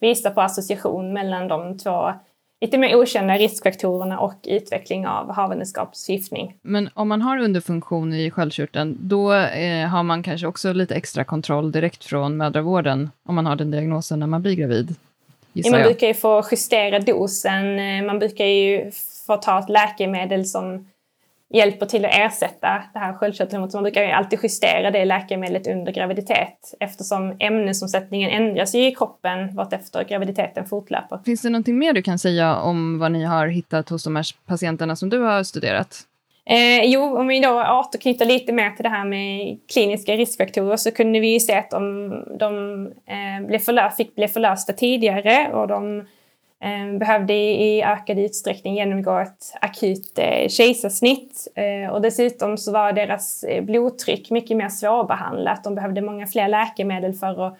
visar 0.00 0.30
på 0.30 0.40
association 0.40 1.12
mellan 1.12 1.48
de 1.48 1.78
två 1.78 2.12
lite 2.60 2.78
mer 2.78 2.96
okända 2.96 3.34
riskfaktorerna 3.34 4.18
och 4.18 4.34
utveckling 4.44 5.06
av 5.06 5.32
havandeskapsförgiftning. 5.32 6.54
Men 6.62 6.88
om 6.94 7.08
man 7.08 7.22
har 7.22 7.38
underfunktion 7.38 8.12
i 8.12 8.30
sköldkörteln, 8.30 8.98
då 9.00 9.32
eh, 9.32 9.88
har 9.88 10.02
man 10.02 10.22
kanske 10.22 10.46
också 10.46 10.72
lite 10.72 10.94
extra 10.94 11.24
kontroll 11.24 11.72
direkt 11.72 12.04
från 12.04 12.36
mödravården 12.36 13.10
om 13.24 13.34
man 13.34 13.46
har 13.46 13.56
den 13.56 13.70
diagnosen 13.70 14.20
när 14.20 14.26
man 14.26 14.42
blir 14.42 14.54
gravid? 14.54 14.94
Ja, 15.64 15.70
man 15.70 15.82
brukar 15.82 16.06
ju 16.06 16.14
få 16.14 16.44
justera 16.50 16.98
dosen. 16.98 17.78
Eh, 17.78 18.04
man 18.06 18.18
brukar 18.18 18.44
ju 18.44 18.90
få 19.26 19.36
ta 19.36 19.58
ett 19.58 19.68
läkemedel 19.68 20.44
som 20.44 20.86
hjälper 21.54 21.86
till 21.86 22.04
att 22.04 22.14
ersätta 22.14 22.82
det 22.92 22.98
här 22.98 23.12
sköldkörtelhormonet. 23.12 23.74
Man 23.74 23.82
brukar 23.82 24.02
ju 24.02 24.10
alltid 24.10 24.38
justera 24.42 24.90
det 24.90 25.04
läkemedlet 25.04 25.66
under 25.66 25.92
graviditet 25.92 26.74
eftersom 26.80 27.36
ämnesomsättningen 27.40 28.30
ändras 28.30 28.74
i 28.74 28.90
kroppen 28.90 29.56
vartefter 29.56 30.04
graviditeten 30.04 30.66
fortlöper. 30.66 31.20
Finns 31.24 31.42
det 31.42 31.50
någonting 31.50 31.78
mer 31.78 31.92
du 31.92 32.02
kan 32.02 32.18
säga 32.18 32.56
om 32.56 32.98
vad 32.98 33.12
ni 33.12 33.24
har 33.24 33.46
hittat 33.46 33.88
hos 33.88 34.04
de 34.04 34.16
här 34.16 34.26
patienterna 34.46 34.96
som 34.96 35.08
du 35.08 35.18
har 35.18 35.42
studerat? 35.42 36.06
Eh, 36.50 36.84
jo, 36.84 37.18
om 37.18 37.28
vi 37.28 37.40
då 37.40 37.50
återknyter 37.50 38.24
lite 38.24 38.52
mer 38.52 38.70
till 38.70 38.82
det 38.82 38.88
här 38.88 39.04
med 39.04 39.58
kliniska 39.72 40.12
riskfaktorer 40.12 40.76
så 40.76 40.90
kunde 40.90 41.20
vi 41.20 41.32
ju 41.32 41.40
se 41.40 41.54
att 41.54 41.70
de, 41.70 42.10
de 42.38 42.86
eh, 42.86 43.46
blev 43.46 43.58
förlö 43.58 43.90
fick 43.90 44.14
bli 44.14 44.28
förlösta 44.28 44.72
tidigare 44.72 45.52
och 45.52 45.68
de 45.68 46.00
eh, 46.62 46.98
behövde 46.98 47.34
i, 47.34 47.82
ökad 47.82 48.18
utsträckning 48.18 48.74
genomgå 48.74 49.18
ett 49.18 49.54
akut 49.60 50.18
eh, 50.18 50.48
kejsarsnitt. 50.48 51.48
Eh, 51.54 51.90
och 51.90 52.02
dessutom 52.02 52.58
så 52.58 52.72
var 52.72 52.92
deras 52.92 53.44
eh, 53.44 53.64
blodtryck 53.64 54.30
mycket 54.30 54.56
mer 54.56 54.68
svårbehandlat. 54.68 55.64
De 55.64 55.74
behövde 55.74 56.00
många 56.00 56.26
fler 56.26 56.48
läkemedel 56.48 57.14
för 57.14 57.46
att 57.46 57.58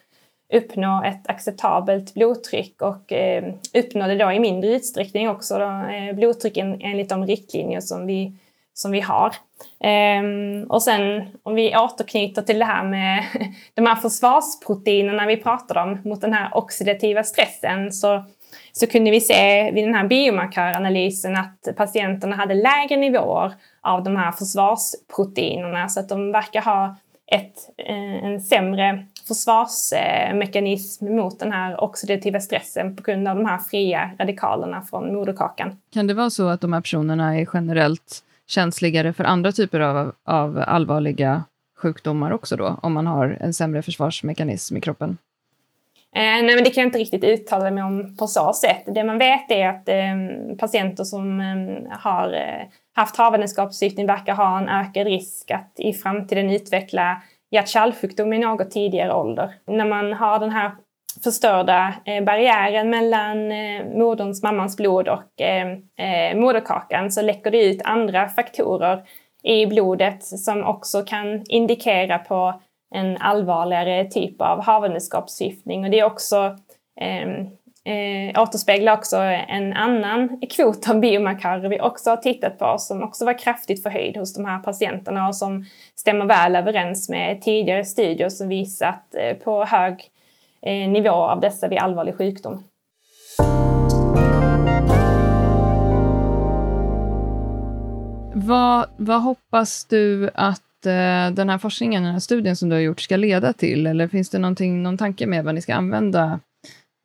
uppnå 0.53 1.03
ett 1.05 1.31
acceptabelt 1.31 2.14
blodtryck 2.14 2.83
och 2.83 3.12
eh, 3.12 3.55
uppnådde 3.75 4.16
då 4.16 4.33
i 4.33 4.40
mindre 4.40 4.70
utsträckning 4.70 5.29
också 5.29 5.59
då, 5.59 5.64
eh, 5.64 6.14
blodtrycken 6.14 6.81
enligt 6.81 7.09
de 7.09 7.27
riktlinjer 7.27 7.81
som 7.81 8.07
vi 8.07 8.33
som 8.76 8.90
vi 8.90 9.00
har. 9.00 9.32
Um, 10.20 10.64
och 10.64 10.82
sen 10.82 11.28
om 11.42 11.54
vi 11.54 11.76
återknyter 11.76 12.42
till 12.42 12.58
det 12.58 12.64
här 12.64 12.84
med 12.84 13.24
de 13.74 13.86
här 13.86 13.94
försvarsproteinerna 13.94 15.26
vi 15.26 15.36
pratade 15.36 15.80
om 15.80 16.00
mot 16.04 16.20
den 16.20 16.32
här 16.32 16.56
oxidativa 16.56 17.22
stressen 17.22 17.92
så, 17.92 18.24
så 18.72 18.86
kunde 18.86 19.10
vi 19.10 19.20
se 19.20 19.70
vid 19.70 19.84
den 19.84 19.94
här 19.94 20.08
biomarköranalysen 20.08 21.36
att 21.36 21.76
patienterna 21.76 22.36
hade 22.36 22.54
lägre 22.54 22.96
nivåer 22.96 23.52
av 23.80 24.02
de 24.02 24.16
här 24.16 24.32
försvarsproteinerna 24.32 25.88
så 25.88 26.00
att 26.00 26.08
de 26.08 26.32
verkar 26.32 26.62
ha 26.62 26.96
ett, 27.26 27.70
eh, 27.76 28.24
en 28.24 28.40
sämre 28.40 29.06
försvarsmekanism 29.28 31.16
mot 31.16 31.38
den 31.38 31.52
här 31.52 31.84
oxidativa 31.84 32.40
stressen 32.40 32.96
på 32.96 33.02
grund 33.02 33.28
av 33.28 33.36
de 33.36 33.46
här 33.46 33.58
fria 33.58 34.10
radikalerna 34.18 34.82
från 34.82 35.14
moderkakan. 35.14 35.76
Kan 35.92 36.06
det 36.06 36.14
vara 36.14 36.30
så 36.30 36.48
att 36.48 36.60
de 36.60 36.72
här 36.72 36.80
personerna 36.80 37.36
är 37.36 37.48
generellt 37.54 38.22
känsligare 38.46 39.12
för 39.12 39.24
andra 39.24 39.52
typer 39.52 39.80
av, 39.80 40.12
av 40.24 40.64
allvarliga 40.66 41.44
sjukdomar 41.78 42.30
också 42.30 42.56
då, 42.56 42.78
om 42.82 42.92
man 42.92 43.06
har 43.06 43.38
en 43.40 43.54
sämre 43.54 43.82
försvarsmekanism 43.82 44.76
i 44.76 44.80
kroppen? 44.80 45.18
Eh, 46.16 46.22
nej, 46.22 46.54
men 46.54 46.64
det 46.64 46.70
kan 46.70 46.82
jag 46.82 46.88
inte 46.88 46.98
riktigt 46.98 47.24
uttala 47.24 47.70
mig 47.70 47.82
om 47.82 48.16
på 48.16 48.26
så 48.26 48.52
sätt. 48.52 48.82
Det 48.87 49.04
man 49.04 49.18
vet 49.18 49.50
är 49.50 49.68
att 49.68 49.88
eh, 49.88 50.56
patienter 50.59 51.04
som 51.04 51.40
ehm, 51.40 51.68
eh, 51.68 51.98
har 51.98 52.37
haft 52.94 53.16
havandeskapssyftning 53.16 54.06
verkar 54.06 54.35
ha 54.35 54.59
en 54.59 54.68
ökad 54.68 55.06
risk 55.06 55.50
att 55.50 55.72
i 55.76 55.92
framtiden 55.92 56.50
utveckla 56.50 57.22
hjärt-kärlsjukdom 57.50 58.32
i 58.32 58.38
något 58.38 58.70
tidigare 58.70 59.14
ålder. 59.14 59.54
När 59.66 59.85
man 59.85 60.12
har 60.12 60.38
den 60.38 60.50
här 60.50 60.70
förstörda 61.24 61.94
eh, 62.05 62.24
barriären 62.24 62.90
mellan 62.90 63.52
eh, 63.52 63.85
moderns, 63.87 64.42
mammans 64.42 64.76
blod 64.76 65.09
och 65.09 65.40
eh, 65.40 66.37
moderkakan 66.37 67.12
så 67.12 67.22
läcker 67.22 67.50
det 67.50 67.64
ut 67.64 67.81
andra 67.85 68.29
faktorer 68.29 69.02
i 69.42 69.66
blodet 69.66 70.24
som 70.24 70.64
också 70.64 71.02
kan 71.02 71.44
indikera 71.48 72.18
på 72.18 72.61
en 72.94 73.16
allvarligare 73.16 74.05
typ 74.05 74.40
av 74.40 74.62
havandeskapsförgiftning. 74.64 75.85
Och 75.85 75.90
det 75.90 76.00
är 76.00 76.05
också 76.05 76.57
eh, 77.00 77.29
eh, 77.94 78.42
återspeglar 78.42 78.92
också 78.92 79.16
en 79.48 79.72
annan 79.72 80.40
kvot 80.50 80.88
av 80.88 81.00
biomarkörer 81.00 81.68
vi 81.68 81.81
också 81.81 82.11
har 82.11 82.16
tittat 82.16 82.59
på 82.59 82.76
som 82.79 83.02
också 83.02 83.24
var 83.24 83.38
kraftigt 83.38 83.83
förhöjd 83.83 84.16
hos 84.16 84.35
de 84.35 84.44
här 84.44 84.59
patienterna 84.59 85.29
och 85.29 85.37
som 85.37 85.64
stämmer 85.96 86.26
väl 86.26 86.57
överens 86.57 87.09
med 87.09 87.42
tidigare 87.42 87.85
studier 87.85 88.29
som 88.29 88.48
visat 88.48 89.14
eh, 89.14 89.37
på 89.37 89.64
hög 89.64 89.92
eh, 89.92 90.15
nivå 90.62 91.14
av 91.14 91.40
dessa 91.40 91.68
vid 91.68 91.78
allvarlig 91.78 92.16
sjukdom. 92.16 92.64
Vad, 98.34 98.88
vad 98.96 99.22
hoppas 99.22 99.84
du 99.84 100.30
att 100.34 100.86
eh, 100.86 101.34
den 101.34 101.48
här 101.48 101.58
forskningen, 101.58 102.02
den 102.02 102.12
här 102.12 102.20
studien 102.20 102.56
som 102.56 102.68
du 102.68 102.76
har 102.76 102.80
gjort 102.80 103.00
ska 103.00 103.16
leda 103.16 103.52
till? 103.52 103.86
Eller 103.86 104.08
finns 104.08 104.30
det 104.30 104.38
någon 104.38 104.98
tanke 104.98 105.26
med 105.26 105.44
vad 105.44 105.54
ni 105.54 105.62
ska 105.62 105.74
använda 105.74 106.40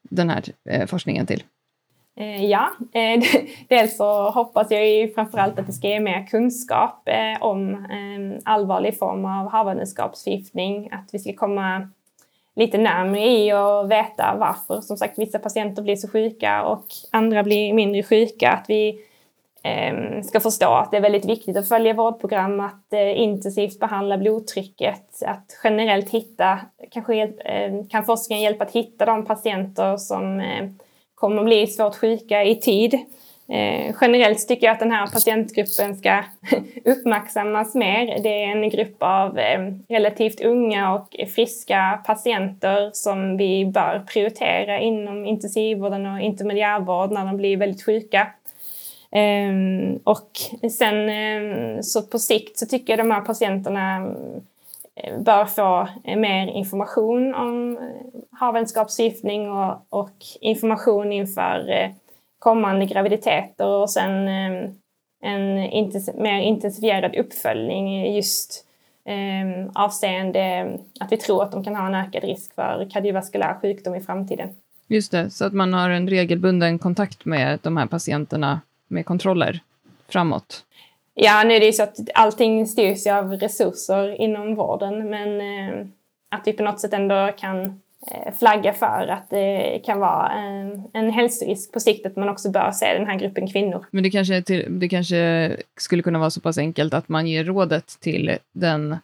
den 0.09 0.29
här 0.29 0.43
eh, 0.69 0.85
forskningen 0.85 1.25
till? 1.25 1.43
Eh, 2.17 2.45
ja, 2.45 2.69
eh, 2.93 3.23
dels 3.69 3.97
så 3.97 4.29
hoppas 4.29 4.71
jag 4.71 4.89
ju 4.89 5.13
framförallt 5.13 5.59
att 5.59 5.67
det 5.67 5.73
ska 5.73 5.87
ge 5.87 5.99
mer 5.99 6.27
kunskap 6.27 7.07
eh, 7.07 7.43
om 7.43 7.87
allvarlig 8.45 8.99
form 8.99 9.25
av 9.25 9.51
havandeskapsförgiftning. 9.51 10.89
Att 10.91 11.09
vi 11.13 11.19
ska 11.19 11.33
komma 11.33 11.89
lite 12.55 12.77
närmre 12.77 13.27
i 13.27 13.53
och 13.53 13.91
veta 13.91 14.35
varför. 14.39 14.81
Som 14.81 14.97
sagt, 14.97 15.19
vissa 15.19 15.39
patienter 15.39 15.81
blir 15.81 15.95
så 15.95 16.07
sjuka 16.07 16.63
och 16.63 16.85
andra 17.11 17.43
blir 17.43 17.73
mindre 17.73 18.03
sjuka. 18.03 18.51
Att 18.51 18.65
vi 18.69 18.99
eh, 19.63 20.21
ska 20.23 20.39
förstå 20.39 20.69
att 20.69 20.91
det 20.91 20.97
är 20.97 21.01
väldigt 21.01 21.25
viktigt 21.25 21.57
att 21.57 21.67
följa 21.67 21.93
vårdprogram, 21.93 22.59
att 22.59 22.93
eh, 22.93 23.21
intensivt 23.21 23.79
behandla 23.79 24.17
blodtrycket, 24.17 25.23
att 25.25 25.59
generellt 25.63 26.09
hitta, 26.09 26.59
kanske 26.91 27.23
eh, 27.23 27.85
kan 27.89 28.05
forskningen 28.05 28.43
hjälpa 28.43 28.63
att 28.63 28.75
hitta 28.75 29.05
de 29.05 29.25
patienter 29.25 29.97
som 29.97 30.39
eh, 30.39 30.69
kommer 31.15 31.37
att 31.37 31.45
bli 31.45 31.67
svårt 31.67 31.95
sjuka 31.95 32.43
i 32.43 32.55
tid. 32.55 32.99
Eh, 33.51 33.95
generellt 34.01 34.47
tycker 34.47 34.67
jag 34.67 34.73
att 34.73 34.79
den 34.79 34.91
här 34.91 35.07
patientgruppen 35.07 35.95
ska 35.95 36.23
uppmärksammas 36.85 37.75
mer. 37.75 38.19
Det 38.23 38.43
är 38.43 38.51
en 38.51 38.69
grupp 38.69 38.95
av 38.99 39.39
eh, 39.39 39.59
relativt 39.89 40.41
unga 40.41 40.93
och 40.93 41.15
friska 41.35 42.01
patienter 42.05 42.89
som 42.93 43.37
vi 43.37 43.65
bör 43.65 44.03
prioritera 44.07 44.79
inom 44.79 45.25
intensivvården 45.25 46.05
och 46.05 46.21
intermediärvård 46.21 47.11
när 47.11 47.25
de 47.25 47.37
blir 47.37 47.57
väldigt 47.57 47.85
sjuka. 47.85 48.27
Eh, 49.11 49.51
och 50.03 50.31
sen 50.71 51.09
eh, 51.09 51.81
så 51.81 52.01
på 52.01 52.19
sikt 52.19 52.57
så 52.57 52.65
tycker 52.65 52.93
jag 52.97 53.05
de 53.07 53.11
här 53.11 53.21
patienterna 53.21 53.97
eh, 54.95 55.19
bör 55.19 55.45
få 55.45 55.87
mer 56.05 56.47
information 56.47 57.35
om 57.35 57.77
eh, 57.77 58.39
havandeskapsförgiftning 58.39 59.51
och, 59.51 59.85
och 59.89 60.15
information 60.41 61.11
inför 61.11 61.69
eh, 61.69 61.89
kommande 62.41 62.86
graviditeter 62.86 63.65
och 63.65 63.89
sen 63.89 64.27
eh, 64.27 64.69
en 65.21 65.58
intens 65.58 66.10
mer 66.15 66.41
intensifierad 66.41 67.15
uppföljning 67.15 68.15
just 68.15 68.65
eh, 69.06 69.71
avseende 69.73 70.71
att 70.99 71.12
vi 71.12 71.17
tror 71.17 71.43
att 71.43 71.51
de 71.51 71.63
kan 71.63 71.75
ha 71.75 71.88
en 71.88 71.95
ökad 71.95 72.23
risk 72.23 72.56
för 72.56 72.88
kardiovaskulär 72.91 73.60
sjukdom 73.62 73.95
i 73.95 74.01
framtiden. 74.01 74.49
Just 74.88 75.12
det, 75.12 75.30
så 75.30 75.45
att 75.45 75.54
man 75.54 75.73
har 75.73 75.89
en 75.89 76.10
regelbunden 76.10 76.80
kontakt 76.80 77.25
med 77.25 77.60
de 77.62 77.77
här 77.77 77.86
patienterna 77.86 78.62
med 78.88 79.06
kontroller 79.06 79.60
framåt. 80.10 80.65
Ja, 81.13 81.43
nu 81.43 81.54
är 81.54 81.60
det 81.60 81.65
ju 81.65 81.73
så 81.73 81.84
att 81.84 81.99
allting 82.13 82.67
styrs 82.67 83.08
av 83.08 83.34
resurser 83.34 84.21
inom 84.21 84.56
vården, 84.56 85.10
men 85.10 85.41
eh, 85.41 85.88
att 86.30 86.47
vi 86.47 86.54
på 86.54 86.63
något 86.63 86.80
sätt 86.80 86.93
ändå 86.93 87.32
kan 87.38 87.82
flagga 88.39 88.73
för 88.73 89.07
att 89.07 89.29
det 89.29 89.81
kan 89.85 89.99
vara 89.99 90.29
en, 90.29 90.83
en 90.93 91.11
hälsorisk 91.11 91.71
på 91.71 91.79
sikt 91.79 92.05
att 92.05 92.15
man 92.15 92.29
också 92.29 92.51
bör 92.51 92.71
se 92.71 92.93
den 92.93 93.07
här 93.07 93.19
gruppen 93.19 93.47
kvinnor. 93.47 93.85
Men 93.91 94.03
det 94.03 94.11
kanske, 94.11 94.41
till, 94.41 94.79
det 94.79 94.89
kanske 94.89 95.51
skulle 95.77 96.03
kunna 96.03 96.19
vara 96.19 96.29
så 96.29 96.41
pass 96.41 96.57
enkelt 96.57 96.93
att 96.93 97.09
man 97.09 97.27
ger 97.27 97.43
rådet 97.43 97.97
till 97.99 98.37
den 98.51 98.97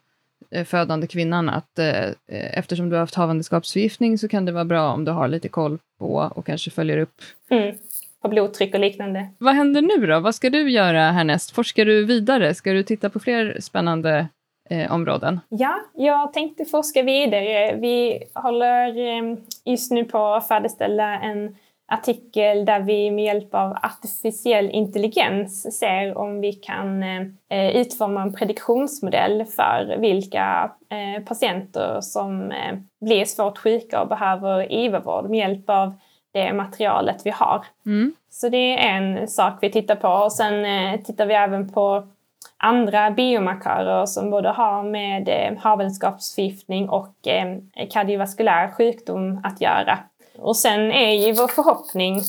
eh, 0.51 0.65
födande 0.65 1.07
kvinnan 1.07 1.49
att 1.49 1.79
eh, 1.79 2.09
eftersom 2.27 2.89
du 2.89 2.95
har 2.95 2.99
haft 2.99 3.15
havandeskapsförgiftning 3.15 4.17
så 4.17 4.27
kan 4.27 4.45
det 4.45 4.51
vara 4.51 4.65
bra 4.65 4.93
om 4.93 5.05
du 5.05 5.11
har 5.11 5.27
lite 5.27 5.49
koll 5.49 5.79
på 5.99 6.31
och 6.35 6.45
kanske 6.45 6.71
följer 6.71 6.97
upp 6.97 7.21
mm 7.49 7.75
på 8.21 8.29
blodtryck 8.29 8.73
och 8.73 8.79
liknande. 8.79 9.27
Vad 9.37 9.55
händer 9.55 9.81
nu 9.81 10.07
då? 10.07 10.19
Vad 10.19 10.35
ska 10.35 10.49
du 10.49 10.71
göra 10.71 11.11
härnäst? 11.11 11.51
Forskar 11.51 11.85
du 11.85 12.05
vidare? 12.05 12.53
Ska 12.53 12.73
du 12.73 12.83
titta 12.83 13.09
på 13.09 13.19
fler 13.19 13.57
spännande 13.59 14.27
eh, 14.69 14.91
områden? 14.91 15.39
Ja, 15.49 15.75
jag 15.93 16.33
tänkte 16.33 16.65
forska 16.65 17.03
vidare. 17.03 17.75
Vi 17.75 18.23
håller 18.33 18.87
eh, 18.97 19.37
just 19.65 19.91
nu 19.91 20.03
på 20.03 20.25
att 20.25 20.47
färdigställa 20.47 21.19
en 21.19 21.55
artikel 21.87 22.65
där 22.65 22.79
vi 22.79 23.11
med 23.11 23.25
hjälp 23.25 23.55
av 23.55 23.77
artificiell 23.81 24.69
intelligens 24.69 25.79
ser 25.79 26.17
om 26.17 26.41
vi 26.41 26.53
kan 26.53 27.03
eh, 27.03 27.75
utforma 27.75 28.21
en 28.21 28.33
prediktionsmodell 28.33 29.45
för 29.45 29.97
vilka 29.99 30.71
eh, 30.89 31.23
patienter 31.23 32.01
som 32.01 32.51
eh, 32.51 32.77
blir 33.01 33.25
svårt 33.25 33.57
sjuka 33.57 34.01
och 34.01 34.07
behöver 34.07 34.71
IVA-vård 34.71 35.29
med 35.29 35.39
hjälp 35.39 35.69
av 35.69 35.93
det 36.33 36.53
materialet 36.53 37.25
vi 37.25 37.29
har. 37.29 37.65
Mm. 37.85 38.13
Så 38.29 38.49
det 38.49 38.77
är 38.77 38.97
en 38.97 39.27
sak 39.27 39.53
vi 39.61 39.71
tittar 39.71 39.95
på. 39.95 40.07
Och 40.07 40.33
sen 40.33 40.65
eh, 40.65 41.01
tittar 41.01 41.25
vi 41.25 41.33
även 41.33 41.69
på 41.69 42.07
andra 42.57 43.11
biomarkörer 43.11 44.05
som 44.05 44.29
både 44.29 44.49
har 44.49 44.83
med 44.83 45.29
eh, 45.29 45.59
havandeskapsförgiftning 45.59 46.89
och 46.89 47.27
eh, 47.27 47.57
kardiovaskulär 47.89 48.71
sjukdom 48.71 49.41
att 49.43 49.61
göra. 49.61 49.99
Och 50.39 50.57
sen 50.57 50.91
är 50.91 51.27
ju 51.27 51.33
vår 51.33 51.47
förhoppning 51.47 52.21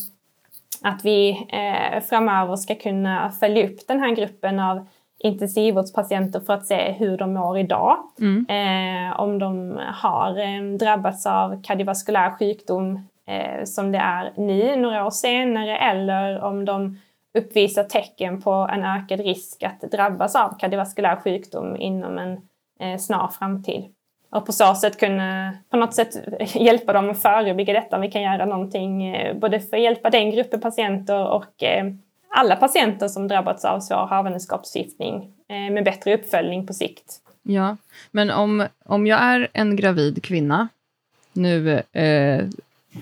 att 0.83 1.05
vi 1.05 1.47
eh, 1.53 2.01
framöver 2.03 2.57
ska 2.57 2.75
kunna 2.75 3.31
följa 3.31 3.67
upp 3.67 3.89
den 3.89 4.01
här 4.01 4.15
gruppen 4.15 4.61
av 4.61 4.87
intensivvårdspatienter 5.19 6.41
för 6.41 6.53
att 6.53 6.67
se 6.67 6.93
hur 6.93 7.17
de 7.17 7.33
mår 7.33 7.59
idag. 7.59 7.97
Mm. 8.21 8.47
Eh, 8.49 9.21
om 9.21 9.39
de 9.39 9.81
har 9.95 10.39
eh, 10.39 10.77
drabbats 10.79 11.27
av 11.27 11.63
kardiovaskulär 11.63 12.31
sjukdom 12.31 13.09
som 13.65 13.93
det 13.93 13.99
är 13.99 14.33
nu, 14.37 14.77
några 14.77 15.07
år 15.07 15.11
senare, 15.11 15.77
eller 15.77 16.41
om 16.41 16.65
de 16.65 16.99
uppvisar 17.39 17.85
tecken 17.85 18.43
på 18.43 18.69
en 18.73 18.85
ökad 18.85 19.21
risk 19.21 19.63
att 19.63 19.91
drabbas 19.91 20.37
av 20.37 20.59
kardiovaskulär 20.59 21.17
sjukdom 21.17 21.77
inom 21.77 22.19
en 22.19 22.33
eh, 22.81 22.99
snar 22.99 23.29
framtid. 23.29 23.85
Och 24.31 24.47
på 24.47 24.53
så 24.53 24.75
sätt 24.75 25.01
kunna 25.01 25.55
på 25.71 25.77
något 25.77 25.95
sätt 25.95 26.17
hjälpa 26.55 26.93
dem 26.93 27.11
att 27.11 27.23
förebygga 27.23 27.73
detta. 27.73 27.99
Vi 27.99 28.11
kan 28.11 28.23
göra 28.23 28.47
någonting 28.47 29.15
eh, 29.15 29.37
både 29.37 29.61
för 29.61 29.77
att 29.77 29.83
hjälpa 29.83 30.11
den 30.11 30.31
gruppen 30.31 30.61
patienter 30.61 31.29
och 31.29 31.63
eh, 31.63 31.85
alla 32.29 32.57
patienter 32.57 33.09
som 33.09 33.29
drabbats 33.29 33.65
av 33.65 33.81
svår 33.81 34.07
havandeskapsförgiftning 34.07 35.33
eh, 35.49 35.73
med 35.73 35.85
bättre 35.85 36.15
uppföljning 36.15 36.67
på 36.67 36.75
sikt. 36.75 37.21
Ja, 37.43 37.77
men 38.11 38.31
om, 38.31 38.67
om 38.85 39.07
jag 39.07 39.23
är 39.23 39.49
en 39.53 39.77
gravid 39.77 40.23
kvinna, 40.23 40.69
nu 41.33 41.83
eh, 41.93 42.45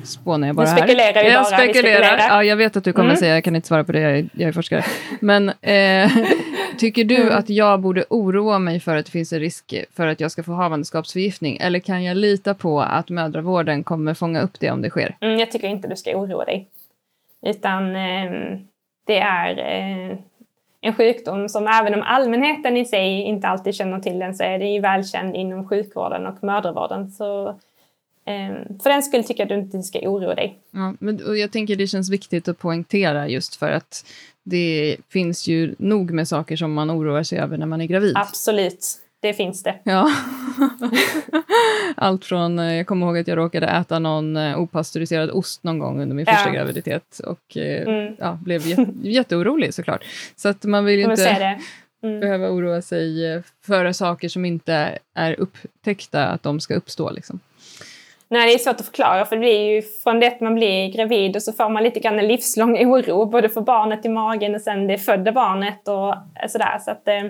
spånar 0.04 0.46
jag 0.46 0.56
bara 0.56 0.66
här. 0.66 0.76
spekulerar 0.76 1.24
vi 1.24 1.30
bara. 1.30 1.32
Jag 1.32 1.46
spekulerar. 1.46 2.18
Ja, 2.18 2.44
jag 2.44 2.56
vet 2.56 2.76
att 2.76 2.84
du 2.84 2.92
kommer 2.92 3.08
mm. 3.08 3.16
säga, 3.16 3.34
jag 3.34 3.44
kan 3.44 3.56
inte 3.56 3.68
svara 3.68 3.84
på 3.84 3.92
det, 3.92 4.00
jag 4.00 4.18
är, 4.18 4.28
jag 4.32 4.48
är 4.48 4.52
forskare. 4.52 4.84
Men 5.20 5.48
eh, 5.48 6.10
tycker 6.78 7.04
du 7.04 7.22
mm. 7.22 7.38
att 7.38 7.50
jag 7.50 7.80
borde 7.80 8.04
oroa 8.10 8.58
mig 8.58 8.80
för 8.80 8.96
att 8.96 9.06
det 9.06 9.12
finns 9.12 9.32
en 9.32 9.40
risk 9.40 9.74
för 9.96 10.06
att 10.06 10.20
jag 10.20 10.30
ska 10.30 10.42
få 10.42 10.52
havandeskapsförgiftning? 10.52 11.56
Eller 11.60 11.78
kan 11.78 12.04
jag 12.04 12.16
lita 12.16 12.54
på 12.54 12.80
att 12.80 13.10
mödravården 13.10 13.84
kommer 13.84 14.14
fånga 14.14 14.40
upp 14.40 14.60
det 14.60 14.70
om 14.70 14.82
det 14.82 14.90
sker? 14.90 15.16
Mm, 15.20 15.38
jag 15.38 15.50
tycker 15.50 15.68
inte 15.68 15.88
du 15.88 15.96
ska 15.96 16.16
oroa 16.16 16.44
dig. 16.44 16.68
Utan 17.46 17.96
eh, 17.96 18.58
det 19.06 19.18
är 19.18 19.58
eh, 19.58 20.18
en 20.80 20.94
sjukdom 20.94 21.48
som 21.48 21.66
även 21.66 21.94
om 21.94 22.02
allmänheten 22.02 22.76
i 22.76 22.84
sig 22.84 23.22
inte 23.22 23.48
alltid 23.48 23.74
känner 23.74 24.00
till 24.00 24.18
den 24.18 24.34
så 24.34 24.44
är 24.44 24.58
det 24.58 24.66
ju 24.66 24.80
välkänd 24.80 25.36
inom 25.36 25.68
sjukvården 25.68 26.26
och 26.26 26.44
mödravården. 26.44 27.10
Så 27.10 27.58
för 28.82 28.90
den 28.90 29.02
skull 29.02 29.24
tycker 29.24 29.40
jag 29.46 29.52
att 29.52 29.70
du 29.70 29.76
inte 29.76 29.82
ska 29.82 29.98
oroa 29.98 30.34
dig. 30.34 30.58
Ja, 30.70 30.94
men, 30.98 31.38
jag 31.38 31.52
tänker 31.52 31.76
det 31.76 31.86
känns 31.86 32.10
viktigt 32.10 32.48
att 32.48 32.58
poängtera 32.58 33.28
just 33.28 33.56
för 33.56 33.70
att 33.70 34.04
det 34.42 34.96
finns 35.08 35.48
ju 35.48 35.74
nog 35.78 36.10
med 36.10 36.28
saker 36.28 36.56
som 36.56 36.72
man 36.72 36.90
oroar 36.90 37.22
sig 37.22 37.38
över 37.38 37.56
när 37.58 37.66
man 37.66 37.80
är 37.80 37.86
gravid. 37.86 38.16
Absolut, 38.16 38.86
det 39.20 39.34
finns 39.34 39.62
det. 39.62 39.78
Ja. 39.84 40.10
Allt 41.96 42.24
från, 42.24 42.58
eh, 42.58 42.74
jag 42.74 42.86
kommer 42.86 43.06
ihåg 43.06 43.18
att 43.18 43.28
jag 43.28 43.38
råkade 43.38 43.66
äta 43.66 43.98
någon 43.98 44.36
eh, 44.36 44.60
opastöriserad 44.60 45.30
ost 45.30 45.62
någon 45.62 45.78
gång 45.78 46.02
under 46.02 46.16
min 46.16 46.26
första 46.26 46.48
ja. 46.48 46.52
graviditet 46.54 47.20
och 47.26 47.56
eh, 47.56 47.88
mm. 47.88 48.14
ja, 48.18 48.38
blev 48.42 48.66
jätte, 48.66 48.92
jätteorolig 49.02 49.74
såklart. 49.74 50.04
Så 50.36 50.48
att 50.48 50.64
man 50.64 50.84
vill 50.84 51.00
inte 51.00 51.58
mm. 52.02 52.20
behöva 52.20 52.50
oroa 52.50 52.82
sig 52.82 53.42
för 53.66 53.92
saker 53.92 54.28
som 54.28 54.44
inte 54.44 54.98
är 55.14 55.40
upptäckta 55.40 56.26
att 56.26 56.42
de 56.42 56.60
ska 56.60 56.74
uppstå. 56.74 57.10
Liksom. 57.10 57.40
Nej, 58.28 58.48
det 58.48 58.54
är 58.54 58.58
svårt 58.58 58.80
att 58.80 58.86
förklara 58.86 59.24
för 59.24 59.36
det 59.36 59.40
blir 59.40 59.74
ju 59.74 59.82
från 59.82 60.20
det 60.20 60.26
att 60.26 60.40
man 60.40 60.54
blir 60.54 60.92
gravid 60.92 61.36
och 61.36 61.42
så 61.42 61.52
får 61.52 61.68
man 61.68 61.82
lite 61.82 62.00
grann 62.00 62.18
en 62.18 62.28
livslång 62.28 62.86
oro 62.86 63.26
både 63.26 63.48
för 63.48 63.60
barnet 63.60 64.04
i 64.04 64.08
magen 64.08 64.54
och 64.54 64.60
sen 64.60 64.86
det 64.86 64.98
födda 64.98 65.32
barnet 65.32 65.88
och 65.88 66.14
sådär. 66.50 66.78
Så 66.84 66.90
att, 66.90 67.08
eh, 67.08 67.22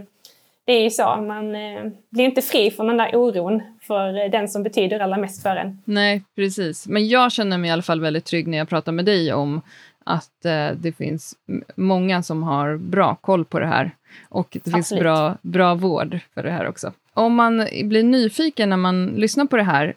det 0.65 0.73
är 0.73 0.83
ju 0.83 0.91
så, 0.91 1.17
man 1.17 1.55
eh, 1.55 1.85
blir 2.11 2.25
inte 2.25 2.43
fri 2.43 2.71
från 2.71 2.87
den 2.87 2.97
där 2.97 3.17
oron 3.17 3.63
för 3.83 4.25
eh, 4.25 4.31
den 4.31 4.49
som 4.49 4.63
betyder 4.63 5.01
allra 5.01 5.17
mest 5.17 5.43
för 5.43 5.57
en. 5.57 5.83
Nej, 5.85 6.23
precis. 6.37 6.87
Men 6.87 7.09
jag 7.09 7.33
känner 7.33 7.59
mig 7.59 7.71
i 7.71 7.73
alla 7.73 7.83
fall 7.83 8.01
väldigt 8.01 8.25
trygg 8.25 8.47
när 8.47 8.59
jag 8.59 8.69
pratar 8.69 8.93
med 8.93 9.05
dig 9.05 9.33
om 9.33 9.63
att 10.07 10.45
eh, 10.45 10.71
det 10.71 10.92
finns 10.92 11.35
många 11.77 12.23
som 12.23 12.42
har 12.42 12.77
bra 12.77 13.14
koll 13.14 13.45
på 13.45 13.59
det 13.59 13.66
här. 13.66 13.90
Och 14.29 14.49
det 14.51 14.59
Absolut. 14.59 14.75
finns 14.75 15.01
bra, 15.01 15.37
bra 15.42 15.75
vård 15.75 16.19
för 16.35 16.42
det 16.42 16.51
här 16.51 16.69
också. 16.69 16.92
Om 17.14 17.35
man 17.35 17.66
blir 17.85 18.03
nyfiken 18.03 18.71
när 18.71 18.77
man 18.77 19.07
lyssnar 19.07 19.45
på 19.45 19.57
det 19.57 19.62
här, 19.62 19.95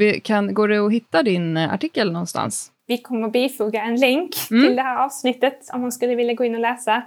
eh, 0.00 0.20
kan, 0.20 0.54
går 0.54 0.68
det 0.68 0.78
att 0.78 0.92
hitta 0.92 1.22
din 1.22 1.56
artikel 1.56 2.12
någonstans? 2.12 2.72
Vi 2.86 2.98
kommer 2.98 3.26
att 3.26 3.32
bifoga 3.32 3.82
en 3.82 3.96
länk 3.96 4.36
mm. 4.50 4.66
till 4.66 4.76
det 4.76 4.82
här 4.82 5.04
avsnittet 5.04 5.70
om 5.72 5.80
man 5.80 5.92
skulle 5.92 6.14
vilja 6.14 6.34
gå 6.34 6.44
in 6.44 6.54
och 6.54 6.60
läsa 6.60 7.02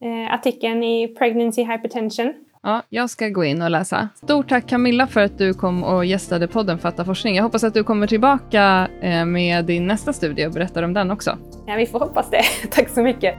eh, 0.00 0.34
artikeln 0.34 0.82
i 0.82 1.08
Pregnancy 1.08 1.64
Hypertension. 1.64 2.34
Ja, 2.62 2.82
jag 2.88 3.10
ska 3.10 3.28
gå 3.28 3.44
in 3.44 3.62
och 3.62 3.70
läsa. 3.70 4.08
Stort 4.14 4.48
tack 4.48 4.68
Camilla 4.68 5.06
för 5.06 5.20
att 5.20 5.38
du 5.38 5.54
kom 5.54 5.84
och 5.84 6.04
gästade 6.04 6.48
podden 6.48 6.78
Fatta 6.78 7.04
forskning. 7.04 7.36
Jag 7.36 7.42
hoppas 7.42 7.64
att 7.64 7.74
du 7.74 7.84
kommer 7.84 8.06
tillbaka 8.06 8.88
eh, 9.02 9.24
med 9.24 9.64
din 9.64 9.86
nästa 9.86 10.12
studie 10.12 10.46
och 10.46 10.52
berättar 10.52 10.82
om 10.82 10.92
den 10.92 11.10
också. 11.10 11.38
Ja, 11.66 11.74
vi 11.76 11.86
får 11.86 11.98
hoppas 11.98 12.30
det. 12.30 12.42
tack 12.70 12.88
så 12.88 13.02
mycket. 13.02 13.34